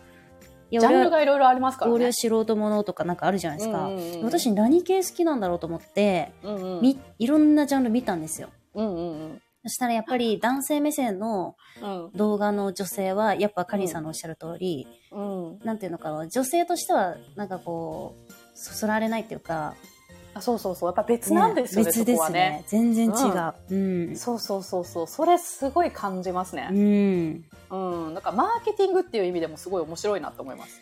[0.70, 1.94] ジャンルがいろいろありますからね。
[1.94, 3.86] 俺は素人ものとかなんかあるじゃないですか。
[3.86, 8.48] うんうんうん私何系好きなんだろうと思って、うんうん、みいろんなジャンル見たんですよ。
[8.74, 9.00] うんう
[9.34, 12.10] んそしたらやっぱり男性目線のうん。
[12.14, 15.52] 動画の女性は、やっぱカリンさんのおっしゃる通り、うん。
[15.52, 15.58] うん。
[15.64, 19.74] なんていうのかな、女性としては、なんかこう、そそられないっていうか、
[20.34, 20.88] あ、そうそうそう。
[20.88, 22.64] やっぱ別なんですよね、別ですねね。。
[22.66, 23.54] 全然違う。
[23.70, 24.16] うん。
[24.16, 25.06] そうそうそうそう。
[25.06, 26.68] それすごい感じますうね。
[26.68, 27.44] ん。
[27.70, 27.76] う
[28.10, 28.14] ん。
[28.14, 30.80] なんかマーケティングっていう意味でもすごい面白いなと思います。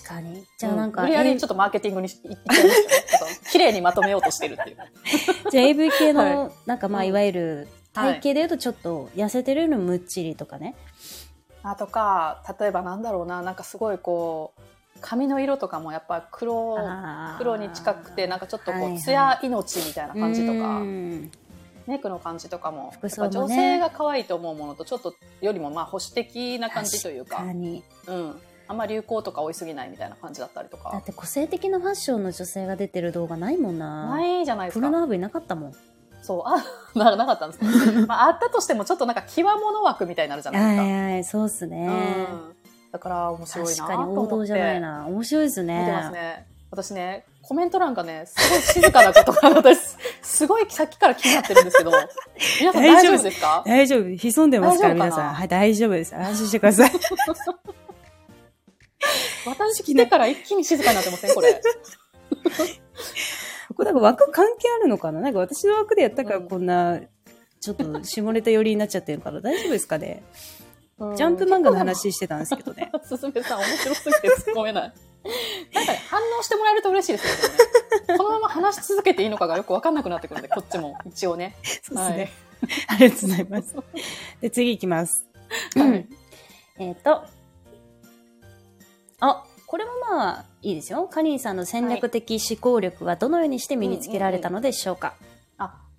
[0.00, 0.44] 確かに。
[0.58, 3.06] じゃあなんか、無理やりえちょっとマーケティングにいいっちゃいましたよね。
[3.08, 4.76] ちょっと綺麗にまとめようとしてるっていう。
[5.50, 10.76] じゃあ AV 系はの、なんかまあ、うんいわゆる、体型で言うとちょっと痩せてるのむっちりとかね。
[11.62, 14.60] あとか、例えばなんだろうな、なんかすごいこう、
[15.00, 16.76] 髪の色とかもやっぱ黒、
[17.38, 21.30] 黒に近くて、なんかちょっとこう、はいはい艶命みたいな感じとうか、ん
[21.86, 27.42] メイクの感じとかも、服装もね女性が可愛いと思うものとちょっとよりもまあ保守的な感じというか。
[27.42, 27.82] うん。
[28.68, 31.04] あんま流行とか追いすぎないみたいな感じだったりとだかっ。
[31.04, 34.06] て個性的なファッションの女性が出てる動画ないもんな。
[34.10, 34.80] ないじゃないですか。
[34.80, 35.72] プロナーブいなかったもん。
[36.20, 36.64] そう、あ、
[36.98, 38.06] な なかったんですか。
[38.08, 40.82] まあ、あったとしてもちょっとなんか極物枠みたいになるじゃないですか。
[40.82, 41.86] はいはい、そうっすね。
[41.86, 42.55] うん。
[42.96, 44.34] だから面白いな確かにと思って。
[44.34, 45.06] 王道じゃないな。
[45.06, 45.78] 面白いですね。
[45.80, 46.46] 見てますね。
[46.70, 49.78] 私ね、コメント欄がね、すごい静かなことが私、
[50.22, 51.90] すごいさっきから気になってるんですけど、
[52.60, 53.62] 皆さん大丈夫ですか？
[53.66, 54.16] 大丈夫。
[54.16, 55.34] 潜んでますから、皆さん。
[55.34, 56.16] はい、大丈夫です。
[56.16, 56.90] 安心してください。
[59.46, 61.34] 私来てから一気に静かになってません？
[61.34, 61.60] これ。
[63.76, 65.20] これなんか枠関係あるのかな？
[65.20, 66.98] なんか私の枠でやったからうんこんな、
[67.60, 70.22] ちょっと下ネタ寄りになっちゃってるのかな大丈夫ですかね？
[70.98, 72.90] ジジャンプ漫画の話してたんですけどね。
[73.04, 74.92] すすめさん面白すぎて突っ込めない。
[75.74, 78.18] なんかね、反応してもらえると嬉しいですけどね。
[78.18, 81.56] このまま話し続けていいのかがよくわかんなくなってくるんで、こっちも一応ね。
[81.82, 82.16] そうですね。
[82.16, 82.30] はい
[82.88, 83.76] ありがとうございます。
[84.40, 85.26] で、次行きます。
[85.76, 86.06] はい
[86.78, 87.24] えっ、と、
[89.20, 91.08] あ、これもまあ、いいですよ。
[91.10, 95.25] カリンさんの戦略的思考力はどのようにして身につけられたのでしょうか、あ、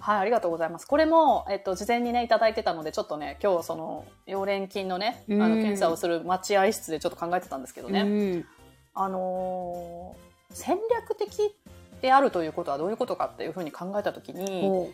[0.07, 0.87] はい、ありがとうございます。
[0.87, 8.01] これも、えっと、事前にね、いただいてたので、ちょっとね、今日、その、溶連菌のね、あの、うん検査をする待合室でちょっと考えてたんですけどね。
[8.03, 8.45] うん。
[8.93, 11.53] あのー戦略的
[12.01, 14.89] であるということはどういうことかっていうふうに考えたときに、ほ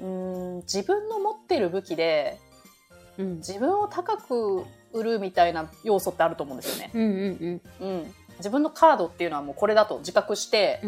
[0.00, 2.38] うーん、自分の持ってる武器で、
[3.16, 3.22] う。
[3.22, 3.36] うん。
[3.36, 6.90] 自分を高く売るみたいな要素ってあると思うんですよね。
[6.92, 8.14] うんうんうん。
[8.36, 10.82] 自分のカードっていうのはもうこれだと自覚して。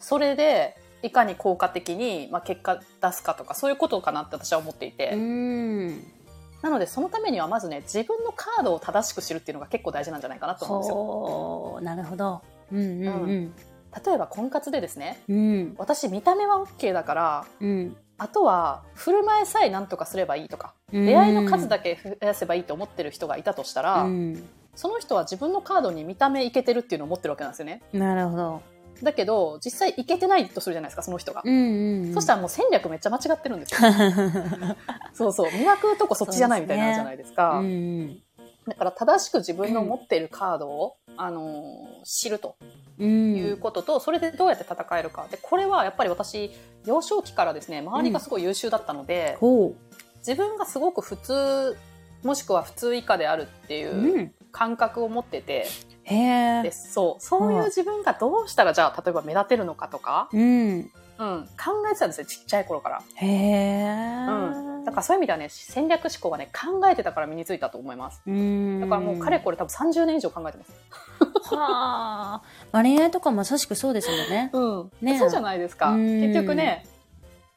[0.00, 5.10] それで、いかに効果的に、まあ、結果出すかとか、そういうことかなって私は思っていて。
[5.12, 6.02] うん。
[6.62, 11.80] なので、そのためにはまずね、自分のカードを正しく知るっていうのが結構大事なんじゃないかなと思うんですよ。
[11.82, 12.40] なるほど。
[12.72, 13.54] うんうんうん。
[14.06, 15.74] 例えば、婚活でですね、うん。
[15.76, 17.96] 私見た目は OK だから、うん。
[18.16, 24.42] あとは振る舞いさえ何とかすればいいとか、うん出会いの数だけ増やせばいいと思ってる人がいたとしたら、うん。
[24.74, 27.82] その人は自分のカードに見た目いけてるっていうのを持ってるわけなんですよね。
[27.92, 28.73] なるほど。
[29.04, 31.42] だけど、実際いけてないとするじゃないですか、その人が。
[31.44, 31.56] うんう
[32.02, 32.14] んうん。
[32.14, 33.80] そしたらもう戦略めっちゃ間違ってるんですよ。
[35.14, 35.52] そうそう。
[35.52, 37.58] 磨くとこそっちじゃないみたいになるじゃないですか。
[37.58, 37.68] うんう
[38.04, 38.22] ん。
[38.66, 42.56] だから正しく自分の持っているカードを、あのー知ると
[42.98, 43.34] うん。
[43.36, 45.26] いうことと、それでどうやって戦えるか。
[45.30, 46.50] で、これはやっぱり私、
[46.86, 49.74] 幼少期からですね、周りがすごい優秀だったので、ほ。
[50.18, 51.76] 自分がすごく普通、
[52.22, 56.72] もしくは普通以下であるっていうううん感覚を持ってて、へえで。
[56.72, 60.90] そう、そういう自分がどうしたらじゃあ、例えば目立てるのかとか、うん。
[61.16, 63.02] うん、考えてたんですよ、ちっちゃい頃から。
[63.14, 64.26] へえ。
[64.28, 64.84] うん。
[64.84, 68.20] だからそういう意味ではね、戦略思考がね、考えてたから身についたと思います。
[68.26, 68.80] うん。
[68.80, 71.54] だからもうかれこれ多分30年以上考えてます。
[71.54, 72.42] はあ。
[72.72, 74.50] まあ恋愛とかまさしくそうですもんね。
[74.52, 74.90] うん。
[75.00, 75.90] ねそうじゃないですか。
[75.90, 76.84] うん結局ね、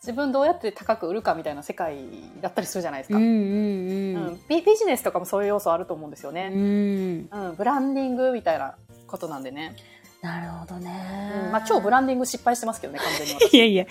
[0.07, 1.97] 自分どうやって高く売るかみたいな世界
[2.39, 3.17] だったりするじゃないですか。
[3.17, 3.33] うんうんう
[4.31, 6.35] んビビジネスとかもそういう要素あると思うんですようん。
[6.35, 7.27] ね。
[7.33, 7.47] うん。
[7.49, 7.55] うん。
[7.57, 9.75] ブランディングみたいなことなんでね。
[10.21, 11.33] なるほどね。
[11.45, 13.51] うんまあ今日ブランディング失敗してますけどね、完全に私。
[13.57, 13.85] いやいや、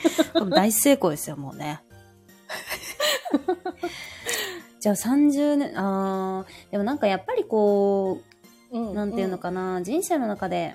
[0.51, 1.83] 大成功ですよ、もうね。
[4.81, 8.23] じゃあ30年、あーでもなんかやっぱりこ
[8.73, 10.75] うんう、なんていうのかな、人生の中で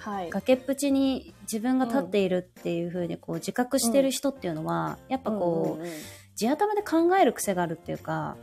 [0.00, 0.30] はい。
[0.30, 5.92] 崖っぷちに自分が立っているっていう風にこう自覚してる人っていうのは、やっぱこう、うんうんうん
[6.40, 8.34] 地頭で考える癖があるっていうか、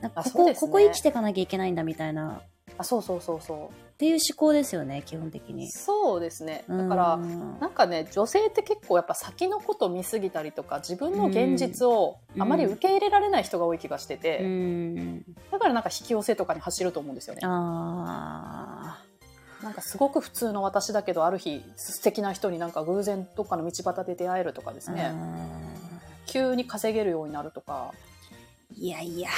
[0.00, 2.40] なんかここ、ねここ生きていかなきゃいけないんだみたいな、
[2.78, 5.52] あ、そうそうそうそっていう思考ですよね、基本的う。
[5.52, 5.70] に。
[5.70, 6.64] そうですね。
[6.68, 15.22] だから、うんなんかね、女性って結構やっぱ先のこと見すぎたりとか、自分の現実をあまり受け入れられない人が多い気がしてて、うん。
[15.50, 17.40] だからなんか引き寄せとかに走ると思うんですよね。
[17.44, 19.02] あ
[19.68, 25.12] なんかすごく普通の私だけど、ある日素敵な人になんか偶然どっかの道端で出会えるとかですーね、
[26.24, 27.92] 急に稼げるようになるとか。
[28.74, 29.28] いやいや。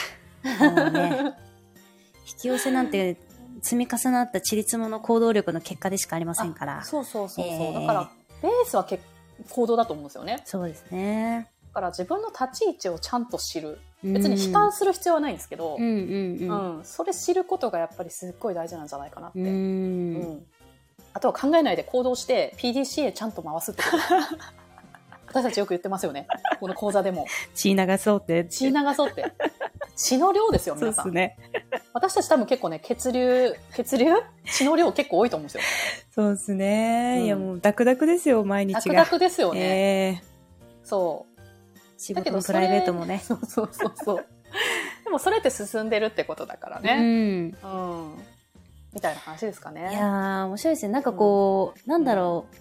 [0.45, 1.35] もうね、
[2.31, 3.17] 引き寄せなんて
[3.61, 6.85] 積み重なった塵りつもの行動力の結果でしかありませんから。
[6.85, 7.53] そうそうそうそう。
[7.53, 8.11] えーだから、
[8.41, 9.01] ベースはけ
[9.49, 10.43] 行動だと思うんですよね。
[10.45, 11.51] そうですね。
[11.71, 13.79] だから自分の立ち位置をちゃんと知る。
[14.03, 16.77] 別に悲観する必要はないんですけど、うんうんうん。
[16.79, 19.39] うん、それ知ることがやっぱりすっごい大事なんじゃないかなって。
[19.41, 19.47] うん。
[19.47, 20.47] うん
[21.13, 23.97] あとは考えないで行動して PDCA ちゃんと回すってこと。
[25.27, 26.27] 私たちよく言ってますよね。
[26.59, 27.27] この講座でも。
[27.55, 28.45] 血流そうって。
[28.45, 29.33] 血流そうって。
[29.95, 31.13] 血の量ですよ、皆さん。
[31.13, 31.37] ね。
[31.93, 34.07] 私たち多分結構ね、血流、血流？
[34.45, 35.63] 血の量結構多いと思うんですよ。
[36.13, 37.17] そうですね。
[37.21, 38.81] うんいやもうダクダクですよ、毎日が。
[38.81, 39.61] ダクダクですよね。
[39.61, 40.31] ええ
[40.83, 41.30] そう。
[42.01, 43.19] 仕事もプライベートもね。
[43.23, 44.25] そうそうそうそう。
[45.05, 46.97] でもそれって進んでるってことだからうね。
[46.97, 47.57] ん。
[47.63, 48.15] うん。
[48.95, 49.91] みたいな話ですかね。
[49.91, 50.93] いやー、面白いですね。
[50.93, 52.57] なんかこう、なんだろう。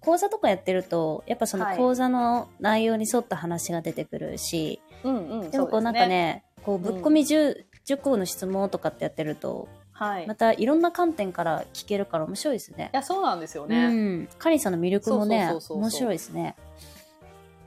[0.00, 5.50] 講座とかやってると、やっぱそのはい講座の内容に沿った話が出てくるし、うんうん。
[5.50, 10.26] でもこうなんかね、こうぶっ込み 10, 10個の質問とかってやってると、はい。
[10.26, 12.96] またいろんな観点から聞けるから面白いですねい。
[12.96, 13.80] や、そうなんですようね。
[13.80, 14.28] やっん。
[14.38, 16.56] カリンさんの魅力もね、面白いですね。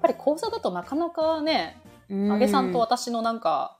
[0.08, 1.78] ぱり講座だとなかなかね、
[2.10, 3.78] うんあげさんと私のなんか、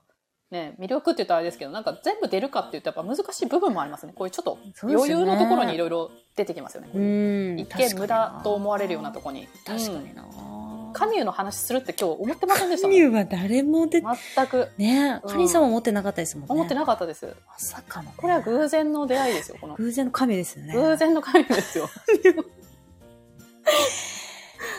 [0.50, 4.12] ね、魅力って言ったらあれですけど、なんか全部出るかって言うとやっぱ難しい部分もありますね。
[4.14, 6.90] こういうちょっと余裕のところにいろいろ出てきますよね。
[6.94, 7.58] うん。
[7.58, 9.48] 一見無駄と思われるようなところに。
[9.64, 10.22] 確かにな。
[10.22, 16.54] うんカミューの話するって今日思ってませんでしたもんミューは誰も出て、全くねうんカリンさんも思ってなかったですもんね。
[16.54, 17.26] 思ってなかったです。
[17.46, 18.14] まさかのね。
[18.16, 19.76] これは偶然の出会いですよ、この。
[19.76, 20.74] 偶然の神ですよね。
[20.74, 21.88] 偶然のカミューですよ。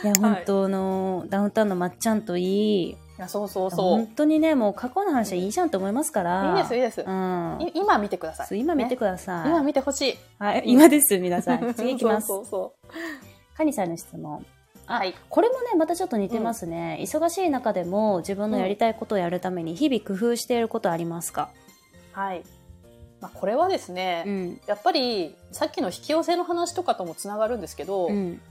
[0.04, 4.08] いや、本当の、ダウンタウンのまっちゃんといい、いや、そうそうそ本う。
[4.16, 6.52] 当にね、もう過去の話はいいじゃんと思いますから。
[6.58, 7.02] いいです、いいです。
[7.02, 7.58] うん。
[7.60, 8.60] い今見てください。
[8.60, 9.50] 今見てねください。
[9.50, 10.18] 今見てほしい。
[10.40, 11.74] はい、今です、皆さん。
[11.74, 12.28] 次いきます。
[12.28, 12.88] そうそう
[13.58, 14.46] カニさんの質問。
[14.86, 15.14] はい。
[15.28, 16.98] これもね、またちょっと似てますね。
[17.02, 21.50] 忙しい中でも自分のやりたいことをやるために日々工夫していることありますか、
[22.14, 22.44] はい。
[23.20, 24.62] まあ、これはですね、うん。
[24.66, 28.42] やっぱりさっきの引き寄せの話とかともつながるんですけど、うん。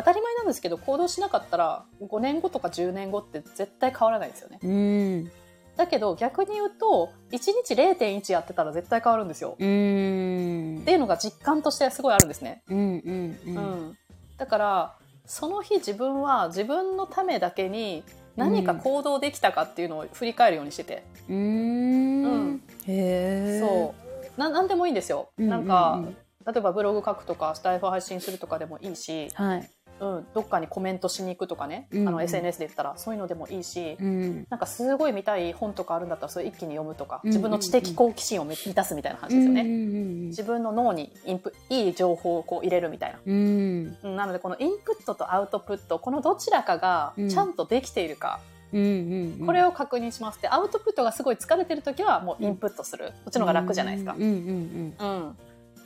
[0.00, 4.58] 当たり前なんですけど行動しなかったら5年後とか10年後って絶対変わらないですよね。
[4.62, 5.30] うん。
[5.76, 9.56] だけど逆に言うと1日0.1やってたら絶対変わるんですよ。
[9.58, 10.78] うん。
[10.80, 12.62] っていうのが実感としてすごいあるんですね。
[12.68, 13.50] うんうんう。
[13.50, 13.56] うん
[13.90, 13.98] ん、
[14.38, 14.94] だから
[15.26, 18.02] その日自分は自分のためだけに
[18.36, 21.34] 何か行動できたかっていうのを振り返るようにしてて、うー。
[21.34, 23.60] うんんへえ。
[23.60, 23.94] そ
[24.36, 25.30] うななんでもいいんですよ。
[25.38, 26.02] うんうんうんなんか
[26.46, 29.70] 例えばブログ書くとかスタイフ配信するとかでもいいし、はい。
[30.00, 34.46] うん、どっかにコメントしに行くとかね、うんうんあの SNS で言ったらそういうのでもいいし、うん。
[34.48, 39.62] なんかすごい見たい本とかあるんだったらそれ一気に読むとか、うんうんうん自分の知的好奇心を満たすみたいな話ですよね。
[39.62, 43.18] うんうん自分の脳にインプいい情報をこう入れるみたいな。
[43.24, 43.96] うん。
[44.02, 48.40] うんなのでこのインプットとアウトプットこのどちらかがうんちゃんとできているか、
[48.72, 49.46] うんうんうん。
[49.46, 55.36] これを確認しますでアウトプットがすごい疲れてる時はもうインプットする、こっちの方が楽じゃないですかうんうんうん、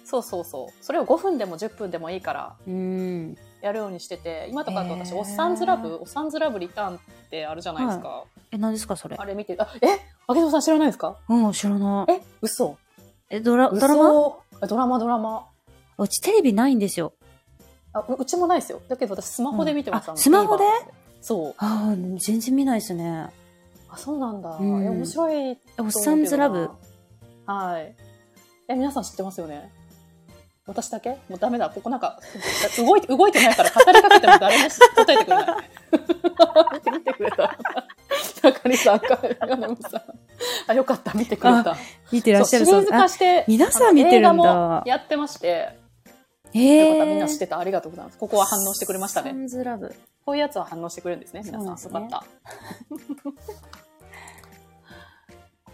[0.04, 3.36] そうそうそうそれを5分でも10分でもいいからうん。
[3.64, 3.66] うん。
[3.66, 5.16] やるようにしてて今とかだと私「へー。
[5.16, 6.98] おっさんずラブ」「おっさんずラブリターン」っ
[7.30, 9.16] てあるじゃないですか、え、何ですかそれ？
[9.18, 9.24] あ。
[9.24, 9.86] れ見てあえ？
[10.26, 11.16] あげぞさん知らないですか？
[11.28, 12.12] うん、知らない。
[12.12, 12.22] え？
[12.42, 12.76] 嘘。
[13.30, 14.04] え、ドラ、ドラマ？
[14.68, 15.46] ドラマドラマ。
[15.98, 17.12] うちテレビないんですよ。
[17.92, 18.80] あううちもないですよ。
[18.88, 20.16] だけど私スマホで見てます、うん。
[20.16, 20.64] スマホで？
[21.20, 21.54] そう。
[21.58, 23.28] ああ、全然見ないですね。
[23.88, 24.84] あそうなんだ、うん。
[24.84, 26.70] え面白いえおっさんずラブ？
[27.46, 27.94] はい。
[28.68, 29.70] え、皆さん知ってますよね？
[30.66, 31.10] 私だけ？
[31.28, 31.68] もうダメだ。
[31.68, 32.18] ここなんか、
[32.78, 35.56] 動いて、動いてないから語りかけても誰も答えてくれない。
[36.92, 37.58] 見てくれた。
[38.42, 40.02] 中西さん、か、山本さん。
[40.68, 41.12] あ、よかった。
[41.12, 41.76] 見てくれた。
[42.10, 45.68] 見てそうシリーズ化して、皆さん見てるんだやってまして、
[46.54, 47.06] えよかった。
[47.06, 47.58] みんな知ってた。
[47.58, 48.18] ありがとうございます。
[48.18, 49.30] ここは反応してくれましたね。
[49.30, 49.94] サンズラブ。
[50.24, 51.42] こういうやつは反応してくれるんですね。
[51.44, 51.76] 皆さん。
[51.78, 52.24] そうですねよかった。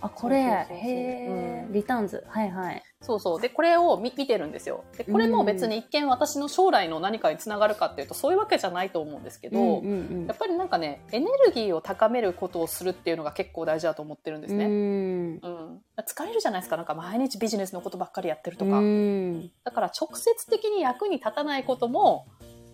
[0.07, 2.25] あ、これ、へえ、うんリターンズ。
[2.29, 2.83] はいはい。
[3.03, 3.41] そうそう。
[3.41, 4.85] で、これを見見てるんですよ。
[4.99, 14.59] で、これも別に一見私の将来の何かにつながるかっていうと、そういうわけじゃないと思うんですけど、うんうんやっぱりなんかね、エネルギーを高めることをするっていうのが結構大事だと思ってるんですうん。
[14.59, 14.67] ね。
[14.67, 15.41] うん。
[15.43, 15.81] うん。
[15.99, 16.77] 疲れるじゃないですか。
[16.77, 18.79] なんか毎日ビジネスのことばっかりやってるとか。
[18.79, 19.51] うん。
[19.65, 22.27] だから直接的に役に立たないことも、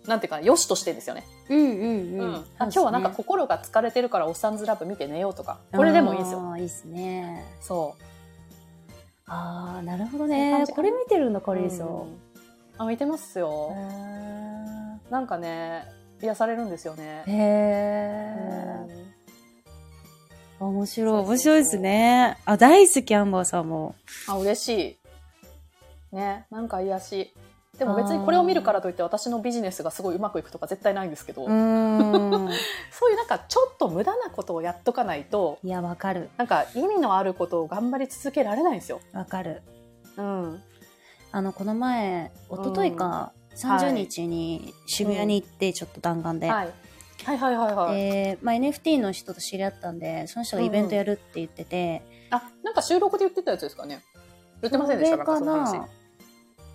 [0.08, 1.24] なんていうか、良しとしてですよね。
[1.48, 2.34] うんうんううんん。
[2.34, 5.60] あ今日はなんか心が疲れてるからおっさんずラブ見て寝ようとか。
[5.72, 6.56] これでもいいんですよ。
[6.56, 7.44] いいですね。
[7.60, 8.15] そう。
[9.28, 10.26] ああ、なるほど。
[10.26, 12.18] ねこれ見てるんだ、カリーさうんん。
[12.78, 13.72] あ、見てますよ。
[13.72, 15.84] へなんかね、
[16.22, 17.30] 癒されるんですよねえ。。
[17.30, 19.06] へえ。
[20.60, 21.20] 面白い。
[21.22, 22.38] 面白いですね。
[22.44, 23.94] あ、大好き、アンバーさんも。
[24.28, 24.98] あ、嬉し
[26.12, 26.16] い。
[26.16, 27.34] ね、なんか癒し。
[27.78, 32.48] でも別にこれを見るからといって私のビジネスがすごいうまくいくとか絶対ないんですけど、うーん。
[32.90, 36.30] そういうなんかちょっと無駄なことをやっとかないと、いや、わかる。
[36.38, 39.00] なんか意味のあることを頑張り続けられないんですよ。
[39.12, 39.62] わかる。
[40.16, 40.62] うん。
[41.32, 46.48] あの、この前、一昨日か、30日に渋谷に行って、ちょっと弾丸で。
[46.50, 46.72] はい。
[47.24, 47.94] はいはいはいはい。
[47.96, 54.02] で、まあ、NFT の人と知り合ったんで、その人がイベントやるって言ってて、あ、なんか収録で言ってたやつですかね。
[54.62, 55.18] 言ってませんでした？
[55.18, 55.88] かかその話な。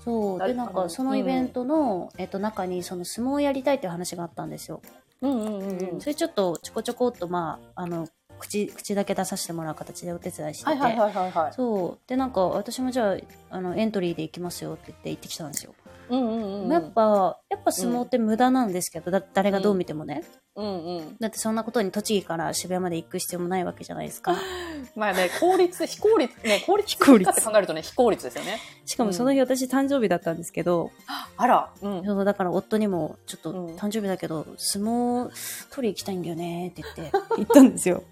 [0.03, 0.39] そう。
[0.39, 4.81] 誰で、なんか、そのイベントの、えっと、中に、その相撲をやりたいっていう話があったんですよ。
[5.21, 6.01] うんうんうんうん。
[6.01, 8.07] それちょっと、ちょこちょこっと、まあ、あの、
[8.39, 10.69] 口、口だけ出させてもらう形でお手伝いしてて。
[10.71, 11.53] はいはいはいはいはい。
[11.53, 12.09] そう。
[12.09, 13.17] で、なんか、私もじゃあ、
[13.51, 15.75] あの、エントリーで行きますよって言って行ってきたんですよ。
[16.11, 16.71] うんうんうんうん。
[16.71, 20.23] やっぱ、やっぱ相撲って無駄なんですけど、だ誰がどう見てもね。
[20.55, 21.17] うんうん。
[21.19, 24.35] だってそんなことに栃木から渋谷まで行く必要もないわけじゃないですか。
[24.95, 28.59] まあね、効率、非効率、ね、効率非効率かって考えるとね、非効率ですよね。
[28.85, 30.91] しかもその日私誕生日だったんですけど、
[31.37, 31.71] あら。
[31.81, 32.05] うん。
[32.05, 35.29] そうだから夫にも、ちょっとうん誕生日だけど、相撲
[35.73, 38.03] 取り行きたいんだよねって言って、行ったんですよ。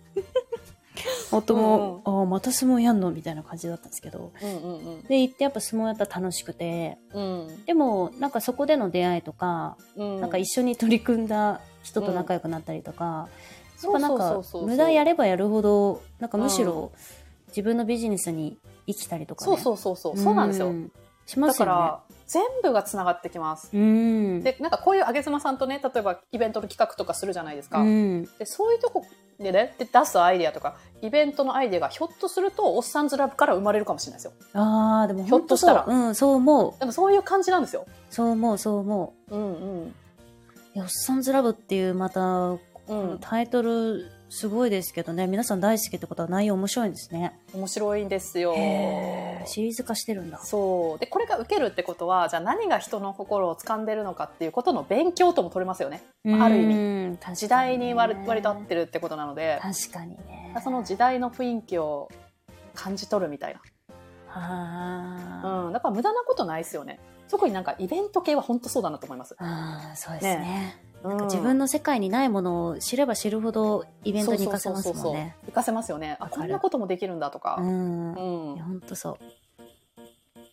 [1.32, 3.12] 夫も、ああ、また相撲やんの？
[3.12, 4.32] みたいな感じだったんですけど。
[4.41, 7.47] うんうんで、行ってやっぱ相撲やったら楽しくて、うん。
[7.47, 7.66] うん。
[7.66, 10.22] でも、なんかそこでの出会いとか、うん。
[10.22, 13.28] なんか一緒に取り組んだ人と仲良くなったりとか、
[13.84, 16.91] やっぱなんか無駄やればやるほど、なんかむしろ
[17.47, 19.58] 自分のビジネスに生きたりとかね。
[19.58, 20.18] そうそうそうそう。
[20.18, 20.74] そうなんですよ。
[21.26, 21.72] しますよね。
[21.72, 23.70] だから、全部が繋がってきます。
[23.74, 24.43] うん。
[24.43, 27.80] で、なんかこういうあげ妻さんとね、例えばイベントの企画とかするじゃないですか。
[27.80, 28.24] うん。
[28.38, 29.06] で、そういうとこ
[29.40, 34.34] でね、で出すアイデアとか、イベントのアイデアがひょっとすると、おっさんずラブから生まれるかもしれないですよ。
[34.54, 36.80] ああ、でもひょっとしたらううん、そう思う。
[36.80, 37.86] でもそういう感じなんですよ。
[38.10, 39.84] そう思う、そう思うんうん。
[39.84, 39.94] う。
[40.76, 43.18] いや、おっさんずラブっていうまた、うん。
[43.22, 47.39] タイトルすごいですけどね、皆さん大好きってことは内容面白いんですね。
[47.51, 48.53] 面白いんですよ。
[49.45, 50.38] シリーズ化してるんだ。
[50.43, 50.99] そう。
[50.99, 56.03] で、これが受けるってことは、じゃあ何が人の心を掴んでるのかっていうことの勉強とも取れますよね。
[56.25, 60.55] ある意味味時代に割割と合ってるってことなので、確かにね。
[60.63, 62.09] その時代の雰囲気を
[62.75, 63.61] 感じ取るみたいな。
[64.32, 65.73] あうん。
[65.73, 66.99] だから無駄なことないですよね。
[67.32, 69.34] 特になんかイベント系は本当そうだなと思います。
[69.34, 70.75] ーあー、そうですね。
[70.84, 75.36] うんなんか自分の世界にないものを知れば知るほどイベントに活かせますもんね。
[75.43, 76.18] 活かせますよね。
[76.20, 77.58] あ、こんなこともできるんだとか。
[77.60, 78.14] うん。
[78.14, 79.18] うんいや、ほんとそう。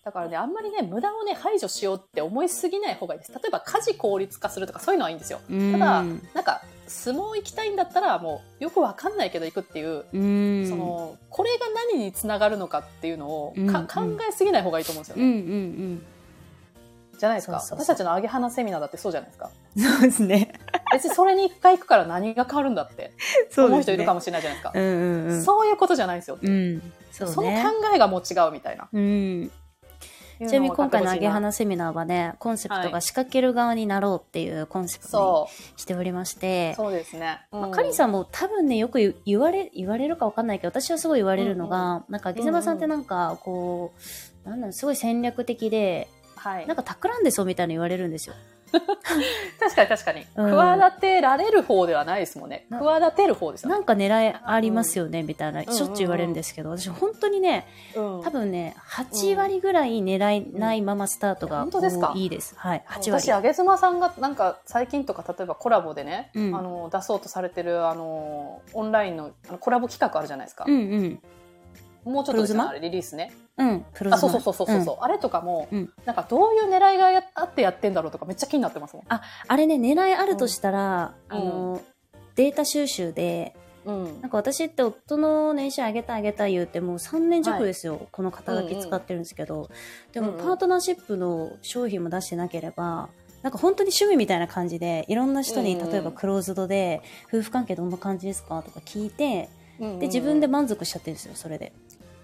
[0.04, 3.32] だからね、あんまりね、無駄をね、排除しようって思いすぎない方がいいです。
[3.32, 5.40] 例えば、家事効率化するとか、そういうのはいいんですよ。
[5.50, 10.68] うんただ、なんか、相撲行きたいんだったら、もう、よくわかんないけど行くっていう、うん。
[10.68, 15.40] その、これが何につながるのかっていうのを、うんか考えすぎない方がいいと思うんですようんうね。
[15.94, 16.02] ん
[17.18, 17.62] じゃないですか。
[17.70, 19.50] 私たちの揚げ花セミナーだってそうじゃないですか。
[19.76, 19.82] うん。
[19.82, 20.52] そうですね。
[20.92, 23.12] 別にそれに一回行くから何が変わるんだって
[23.56, 24.72] 思う人いるかもしれないじゃないですか。
[24.74, 25.42] うんうんうん。
[25.42, 26.38] そういうことじゃないんですよ。
[26.40, 26.92] うん。
[27.12, 27.64] そうそのね。
[27.64, 28.88] 考えがもう違うみたいな。
[28.92, 29.50] うん。
[30.38, 37.40] ちなみに今回の揚げ花セミナーはね、コンセプトはいが仕掛ける側になろうっていうコンセプトそにしておりましてう。、そうですね。
[37.50, 43.92] まあ、うんカリンさんも多分ね、よく言言われ、言われるかわかんないけど、私はすごい言われるのが、なんか、ゲゼマさんってなんか、こ
[44.44, 46.08] う、なんだろう、すごい戦略的で、
[46.46, 46.66] はい。
[46.66, 48.34] なんか企んでそうみたいに言われるんですよ。
[49.60, 50.26] 確かに確かに。
[50.36, 52.66] うん企てられる方ではないですもんね。
[52.68, 53.74] な企てる方ですよね。
[53.74, 62.12] なんか狙いありますよね、みたいな、んしょっちゅう言われるんですけど、私本当にね、うん多分ね、8割ぐらい狙いないままスタートが本当ですか？
[62.14, 62.54] 多いです。
[62.56, 63.32] はい、8割私、。
[63.32, 70.64] あげずまさんがなんか最近とか例えばコラボでね、うんあの出そうとされてるあのオンラインのあのコラボ企画あるじゃないですか。
[70.66, 71.20] うんうん。
[72.06, 73.32] もうちょっとですねあれリリースね。
[73.58, 74.32] うん、プロあ、ズマ。
[74.32, 75.92] そうそうそうそうそう、あれとかも、うん。
[76.04, 79.04] なんかどういう狙いがやあってやってんだろうとかめっちゃ気になってますもん。
[79.08, 81.36] あれね、狙いあるとしたら、うん。
[81.36, 81.82] あの、
[82.36, 83.54] データ収集で、
[83.84, 84.20] うん。
[84.20, 89.68] なんか私って夫の年収上げたい上げたい言うてもう3年弱ですよ、この肩書き使ってるんですけど、
[90.12, 90.38] でもうん。
[90.38, 93.08] うんパートナーシップの商品も出してなければ、
[93.42, 95.90] なんか本当に趣味みたいな感じで、いろんな人にうんうん。
[95.90, 99.48] 例えばクローズドで、夫婦関係どんな感じですかとか聞いて、
[99.78, 99.98] うんうん。
[99.98, 101.72] で、自分で満足しちゃってるんですよ、それで。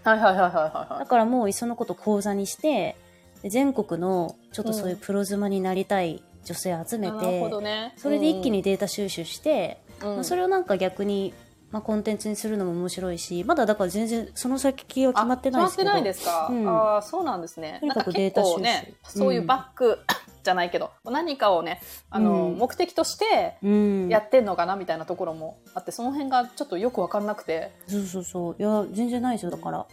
[0.05, 0.98] はいはいはいはいはいはい。
[1.00, 2.96] だからもういっそのこと講座にして、
[3.42, 7.94] で全国のちょっとそういうプロ妻になりたい女性集めて、どね。
[7.96, 11.34] それで一気にデータ収集して、うん、まあ、それをなんか逆に、
[11.73, 15.91] まあ、コンテンツにするのも面白いし、まだだから全然その先は決まってないですけど。
[15.91, 16.49] あ決まってないですか？
[16.51, 17.79] うんああ、そうなんですね。
[17.81, 19.99] とにかくデータ収集そういうバック、
[20.45, 24.09] じゃないけど、何かをね、あの、うん目的としてうん。
[24.09, 27.73] やってんのかなみたいなところもあって、その辺がちょっとよくわかんなくて。
[27.87, 28.57] そうそうそう。
[28.59, 29.87] いや、全然ないですよ、だから。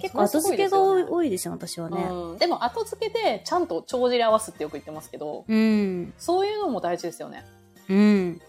[0.00, 2.02] 結構後付けが多いですよ、私はね。
[2.02, 6.12] うん、でも後付けでちゃんと帳尻合わすってよく言ってますけど、うん。
[6.18, 7.44] そういうのも大事ですよね。
[7.88, 8.40] うん。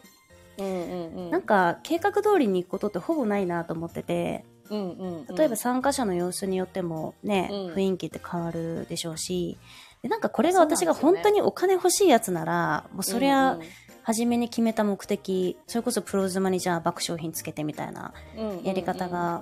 [0.57, 1.31] うんうんうん。
[1.31, 7.73] なんか、計画通りに行くことってほぼないなと思ってて、うんうんうん、例えば参加者の様子によってもね、うん。
[7.73, 9.57] 雰囲気って変わるでしょうし、
[10.01, 13.61] でなんかこれが私が本当にお金欲しいやつなら、もうそりゃ、うん
[14.05, 18.63] 初めに決めた目的、それこそプロ妻にじゃあ爆商品つけてみたいなうんうんうん。
[18.63, 19.41] やり方が、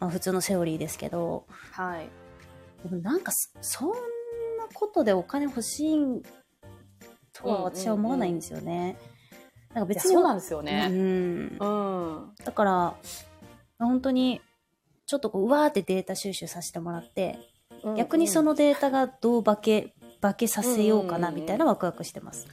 [0.00, 2.08] まあ普通のセオリーですけど、はい。
[2.90, 3.94] なんかそそんな
[4.74, 6.22] ことでお金欲しい
[7.32, 8.96] とは私は思わないんですよね。
[9.74, 10.12] なんか別に。
[10.12, 10.88] そうなんですようね。
[10.88, 10.92] ん。
[10.92, 12.32] うん。
[12.44, 12.94] だから、
[13.78, 14.40] 本当に、
[15.06, 17.38] ちょっとこう、うわーってデータ収集させてもらって、
[17.96, 22.46] 逆にそののデータがどう化け、化けさせようかなうんうんうんみたいなワクワクしてます。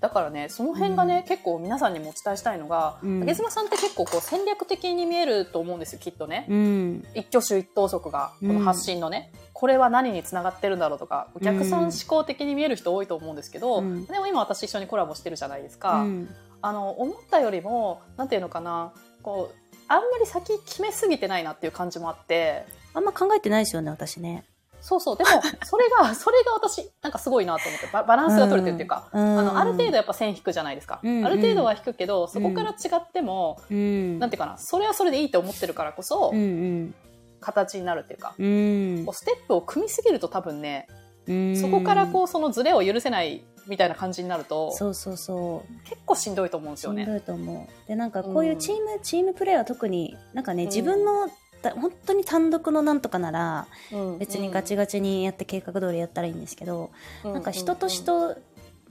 [0.00, 7.06] だからねその辺がね、結構皆さんにもお伝えしたいのが、うんあげずまさんって結構こう戦略的に見えると思うんですよきっとね、うん。
[7.14, 16.34] 一挙手一投足がこの発信のね、これは何につながってるんだろうとか逆算思考的に見える人多いと思うんですけど、うんでも今私一緒にコラボしてるじゃないですか、うん。
[16.62, 18.92] あの思ったよりもなんていうのかな
[19.22, 24.44] こうあんまり先決めすぎてないなっていう感じもあってあんま考えてないですよね、私ね。
[24.82, 25.30] そうそうでも
[25.64, 34.18] それがそれが私なんかすごいなと思ってババランスが取れてるっていうか、うんあのある程度やっぱ線引くじゃないですか、うんうんある程度は引くけどそこから違っても、うん。
[34.18, 36.94] なんていうかなそれはそれでいいと思ってるからこそ、うんうん。
[37.40, 41.01] 形になるっていうか、うんこうステップを組みすぎると多分ね、うん。
[41.26, 45.88] そこからこうそのズレを許せないみたいな感じになるとそうそうそう。
[45.88, 47.04] 結構しんどいと思うんですよね。
[47.04, 47.88] しんどいと思う。
[47.88, 51.28] で、なんかこういうチーム、チームプレーは特に、なんかね、うん自分の、
[51.62, 56.90] だ本当に単独のなんとかなら、うん別にガチガチにやって計画通りやったらいいんですけど、
[57.24, 58.36] うんなんか人と人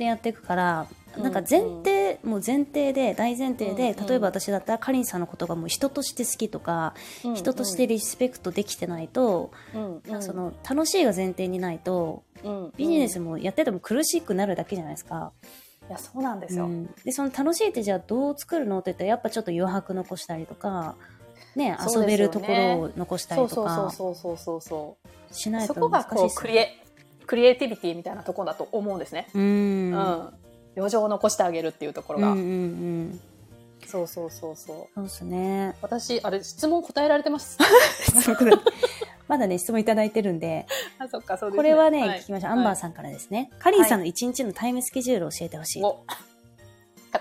[0.02, 6.94] でやっていくから、うんなんか前提、もう前提で、大前提で、うん例えば私だったらかりんさんのことがもう人として好きとか、
[7.26, 15.34] うん人としてリスペクトできてないと、うんうんその楽しいが前提にないと、うんビジネスうんもやってても苦しくなるだけじゃないですか。
[15.90, 16.66] いやそうなんですよ。
[16.66, 20.96] うんで、その楽しいってじゃあどう作るのって言ったら、やっぱちょっと余白残したりとか、
[21.58, 21.78] ね、ね
[22.08, 26.58] べるところを残したそうそうりとかそうそうそうそうしないそこがこうクリ。
[26.58, 26.81] エ
[27.32, 29.30] クリエイティビティみたいなところだと思うんですね。
[29.34, 29.42] うん。
[29.42, 30.34] ううんん。
[30.76, 32.32] 余剰を残してあげるっていうところが。
[32.34, 33.20] うんうん。
[33.88, 34.76] そうそうそうそう。
[34.94, 35.74] そうですね。
[35.82, 37.58] 私、あれ、質問答えられてます？
[39.30, 40.66] まだね、質問いただいてるんで、
[41.00, 41.58] あ、そっか、そうですね。
[41.58, 42.52] これはね、い聞きましょう。
[42.52, 43.50] アンバーさんからですね。
[43.60, 45.84] カリンさんの一日のタイムスケジュールを教えてほしい。
[45.86, 46.04] お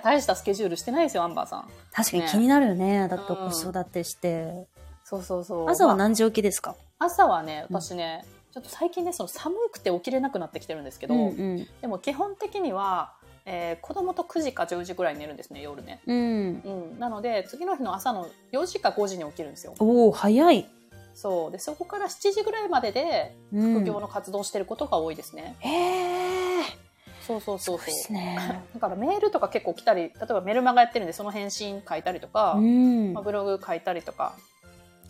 [0.03, 1.69] 大したスケジュールしてないですよ、アンバーさん。
[1.93, 3.07] 確かにね気になるよね。
[3.07, 4.67] だってうん子育てして。
[5.05, 5.71] そうそうそう。
[5.71, 11.29] 朝はま何時起きですか、あ朝はね、私ね、ちょっと最近ね、その寒くて起きれなくなってきてるんですけど、うんう
[11.61, 11.67] ん。
[11.81, 13.13] でも基本的には、
[13.47, 16.01] えー子供と9時か10時ぐらいに寝るんですね、夜ね。
[16.07, 16.17] うん。
[16.17, 16.99] うん。
[16.99, 19.75] なので、次の日の朝の4時か5時に起きるんですよ。
[19.79, 20.69] おお早い。
[21.15, 21.51] そう。
[21.51, 25.57] で、そこから7時ぐらいまでで、うん副業の活動してることが多いですね。
[25.61, 26.63] へえ。
[27.27, 28.13] そうそうそうそう。
[28.13, 28.37] ね。
[28.75, 33.23] だからメールとか結構来たり、例えばメルマガやってるんで、その返信書いたりとか、うんまあ、。
[33.23, 34.35] ブログ書いたりとか、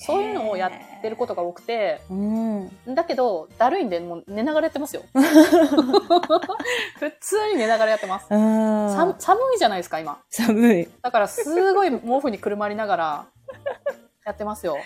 [0.03, 2.71] そういうのをやってることが多くて、うん。
[2.95, 5.03] だけど、だるいんで、もう寝ながらやってますよ。
[5.13, 5.21] 普
[7.21, 8.27] 通に寝ながらやってます。
[8.29, 9.15] 寒
[9.55, 10.19] いじゃないですか、今。
[10.31, 10.89] 寒い。
[11.03, 13.27] だから、すごい毛布にくるまりながら、
[14.25, 14.79] やってますよ。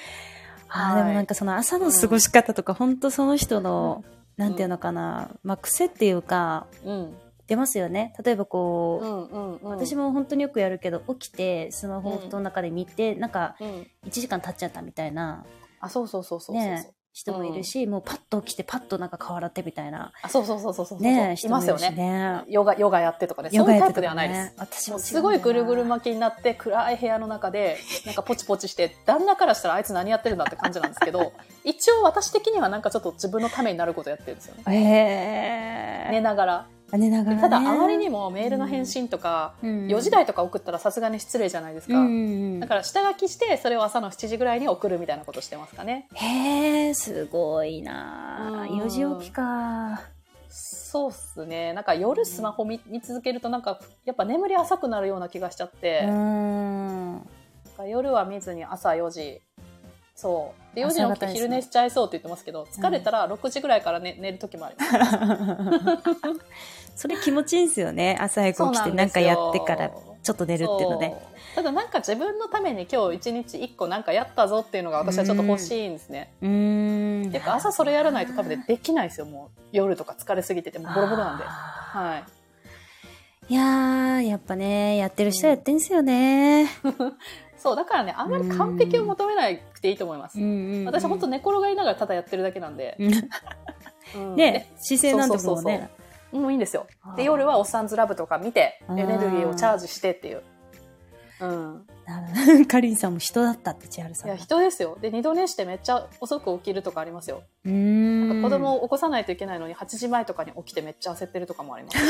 [0.68, 4.02] ああ、はいでもなんかその朝の過ごし方とか、本当その人の、
[4.36, 7.16] なんていうのかな、まあ癖っていうか、うん。
[7.46, 8.14] 出ますよね。
[8.24, 9.70] 例えばこう、うんうんうん。
[9.70, 13.68] 私も本当によくやるけど、起きて、スマホを布団の中で見て、なんか、うん。
[14.06, 15.44] 1時間経っちゃったみたいな、
[15.80, 16.64] あ、そうそうそうそうそう。
[16.64, 21.00] ね人もいるし、もうパッと起きて、パッとなんか顔洗ってみたいな、あ、そうそうそうそうそう。
[21.00, 21.90] ねいますよね。
[21.92, 22.42] ね。
[22.48, 23.50] ヨガ、ヨガやってとかね。
[23.50, 24.54] そういうタイプではないです。。
[24.58, 31.32] 私もすごいぐるぐる巻きになって暗い部屋の中で なんかポチポチして旦那からしたらあいつ何やってるんだって感じなんですけど
[31.62, 34.64] 一応私的にはなんかちょっと自分のためになることやってるんですよね。
[34.66, 36.66] へえ寝ながら。
[36.96, 37.42] 寝ながら、ね。
[37.42, 41.98] ただあまりにもメールの返信とかうん、4時台とか送ったらさすがに失礼じゃないですか。
[41.98, 42.10] うんう
[42.56, 46.08] んだから下書きしてそれを朝の7時ぐらいに送るみたいなことしてますかね。
[46.14, 50.02] へえ、すごいなうん4時起きか。
[50.48, 51.72] そうっすね。
[51.72, 56.04] なんか夜スマホ見見続けるとなんかやっぱ眠り浅くなるような気がしちゃって。
[57.86, 59.42] 夜は見ずに朝4時。
[60.14, 60.76] そう。
[60.76, 66.38] で、4時に起きて昼寝しちゃいそうって言ってますけど、疲れたら6時ぐらいから寝寝る時もあります。
[66.96, 68.16] それ気持ちいいんですよね。
[68.20, 69.90] 朝早く起きてなんかやってから
[70.22, 71.16] ちょっと寝るっていうのね。
[71.54, 76.32] ただなんか自分のために今日一日一個なんかやったぞっていうのが私はちょっと欲しいんですね。
[76.42, 77.30] うーん。
[77.30, 79.60] ていうか朝それやらないと多分ねできないですよ、もう。
[79.72, 81.44] 夜とか疲れすぎてて、もうボロボロなんで。
[81.44, 82.22] あはい。
[82.22, 82.44] ー
[83.46, 86.66] いやー、やっぱね、やってる人はやってんすよね。
[87.58, 90.40] そう、だからね、あんまり完璧を求めなくていいと思います。
[90.40, 92.96] ん私本当寝転がりながらただやってるだけなんで。
[92.98, 93.06] う
[94.18, 95.90] んね、姿勢なんてもうね。
[96.32, 100.42] もういいんですよで、夜はおっさんずラブとか見て、エネルギーをチャージしてっていう。
[101.40, 102.66] うん。
[102.66, 104.36] かりんさんも人だったって千春さいや。
[104.36, 104.98] 人ですよ。
[105.00, 107.42] で、二度寝してめっちゃ遅く起きるとかありますよ。
[107.64, 108.42] うーん。
[108.42, 111.98] 子供を起こさないといけないのに8時前とかに起きてめっちゃ焦ってるとかもあります。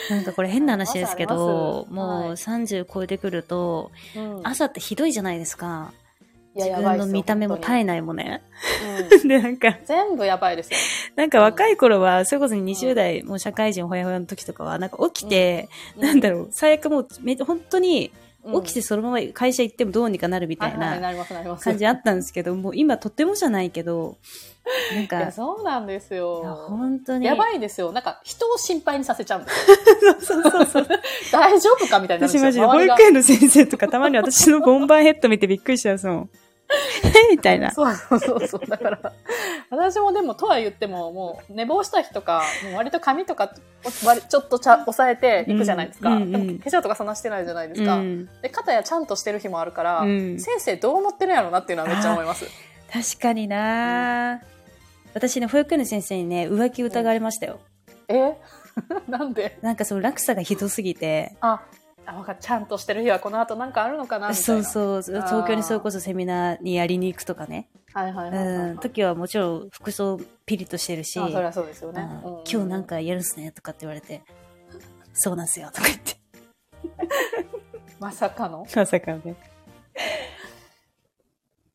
[0.10, 5.92] なんかこれ変な話ですけど、もう30超えてくると、うん、朝ってひどいじゃないですか。
[6.54, 7.74] 自分の見た目も本当に。
[7.74, 8.42] 絶えないもんね。
[9.20, 9.28] うん。
[9.28, 10.78] で、なんか、全部やばいですよ。
[11.14, 18.10] なんか若い頃は、それこそ20代、もう社会人ほやほやの時とかは、なんか起きて、なんだろう、最悪もうめ、本当に
[18.52, 20.98] うん起きてそのまま会社行ってもどうにかなるみたいな。
[21.60, 24.16] 感じあったんですけど、もう今とってもじゃないけど、
[24.92, 26.66] なんいや、か、そうなんですよ。
[26.68, 27.26] 本当に。
[27.26, 27.92] やばいですよ。
[27.92, 29.70] なんか、人を心配にさせちゃうんです
[30.04, 30.16] よ。
[30.20, 30.86] そうそうそう。
[31.32, 36.28] 大丈夫かみたいにな私マジで保育園の先生とかたまに私のボンバーヘッド見てびっくりしちゃうそう。
[36.70, 37.70] え みたいな。
[37.70, 38.66] そうそうそうそう。
[38.66, 39.12] だから、
[39.70, 43.54] 私もでも、とは言っても、もう、寝坊した日とか、もう割と髪とか、
[44.04, 46.10] 割ちょっとちゃ押さえていくじゃないですか。
[46.10, 47.94] うんうんでも、化粧とかそんなしてないじゃないですか。
[47.96, 52.46] うんで、肩やちゃんとしてる日もあるから、うん先生どう思ってるんやろうなっていうのはめっちゃ思います。
[52.92, 54.40] 確かにな、
[55.14, 57.60] 私ね、保育園の先生にね、浮気疑われましたよ。
[58.08, 58.34] え？
[59.08, 59.58] なんで？
[59.62, 61.60] なんかその落差がひどすぎて、あ、
[62.08, 64.64] あ、ちゃんとしてる日はこの後なんかあるのかなみたいな。
[64.64, 67.68] そうそう、東京にそれこそセミナーにやりに行くとかね。
[67.92, 72.02] はいはいはいはい、はいうん、時はもちろん服装ピリッとしてるし、あそりゃそうですよね。
[72.24, 74.22] うんうん今日なんかやるんすねとかって言われて、
[75.12, 76.16] そうなんすよとか言って、
[77.98, 78.66] まさかの？
[78.74, 79.34] まさかね。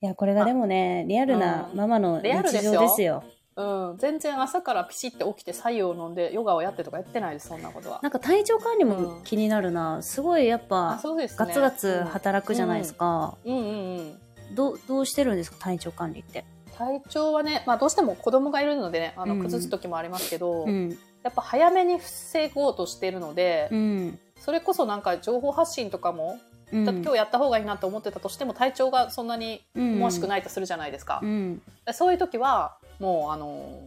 [0.02, 3.24] いや、これがでもね、リアルなうんママの日常ですよ。
[3.56, 8.00] うん、全然朝からピシッて起きて白湯を飲んでヨガをやってとかやってないです、そんなことは。
[8.02, 10.02] なんか体調管理もうん気になるな。
[10.02, 11.38] すごいやっあ、ぱ、そうですね。
[11.38, 13.38] ガツガツ働くじゃないですか。
[13.46, 13.56] うん。
[13.56, 14.20] うんうんうん。
[14.56, 15.58] どう、どうしてるんですか？
[15.60, 16.46] 体調管理って。
[16.76, 20.98] 体調はね、まあどうしても子供がいるのでね、あの、うん崩す時もありますけど、うん。
[21.24, 24.20] やっぱ早めに防ごうとしてるので、うん。
[24.40, 26.40] それこそなんか情報発信とかも、
[26.72, 31.20] うん今日やった方がいいなと思ってたとしても体調がそんなに思わしくないとするじゃないですか。
[31.22, 31.62] うん。
[31.94, 33.80] そういう時は、もうあの、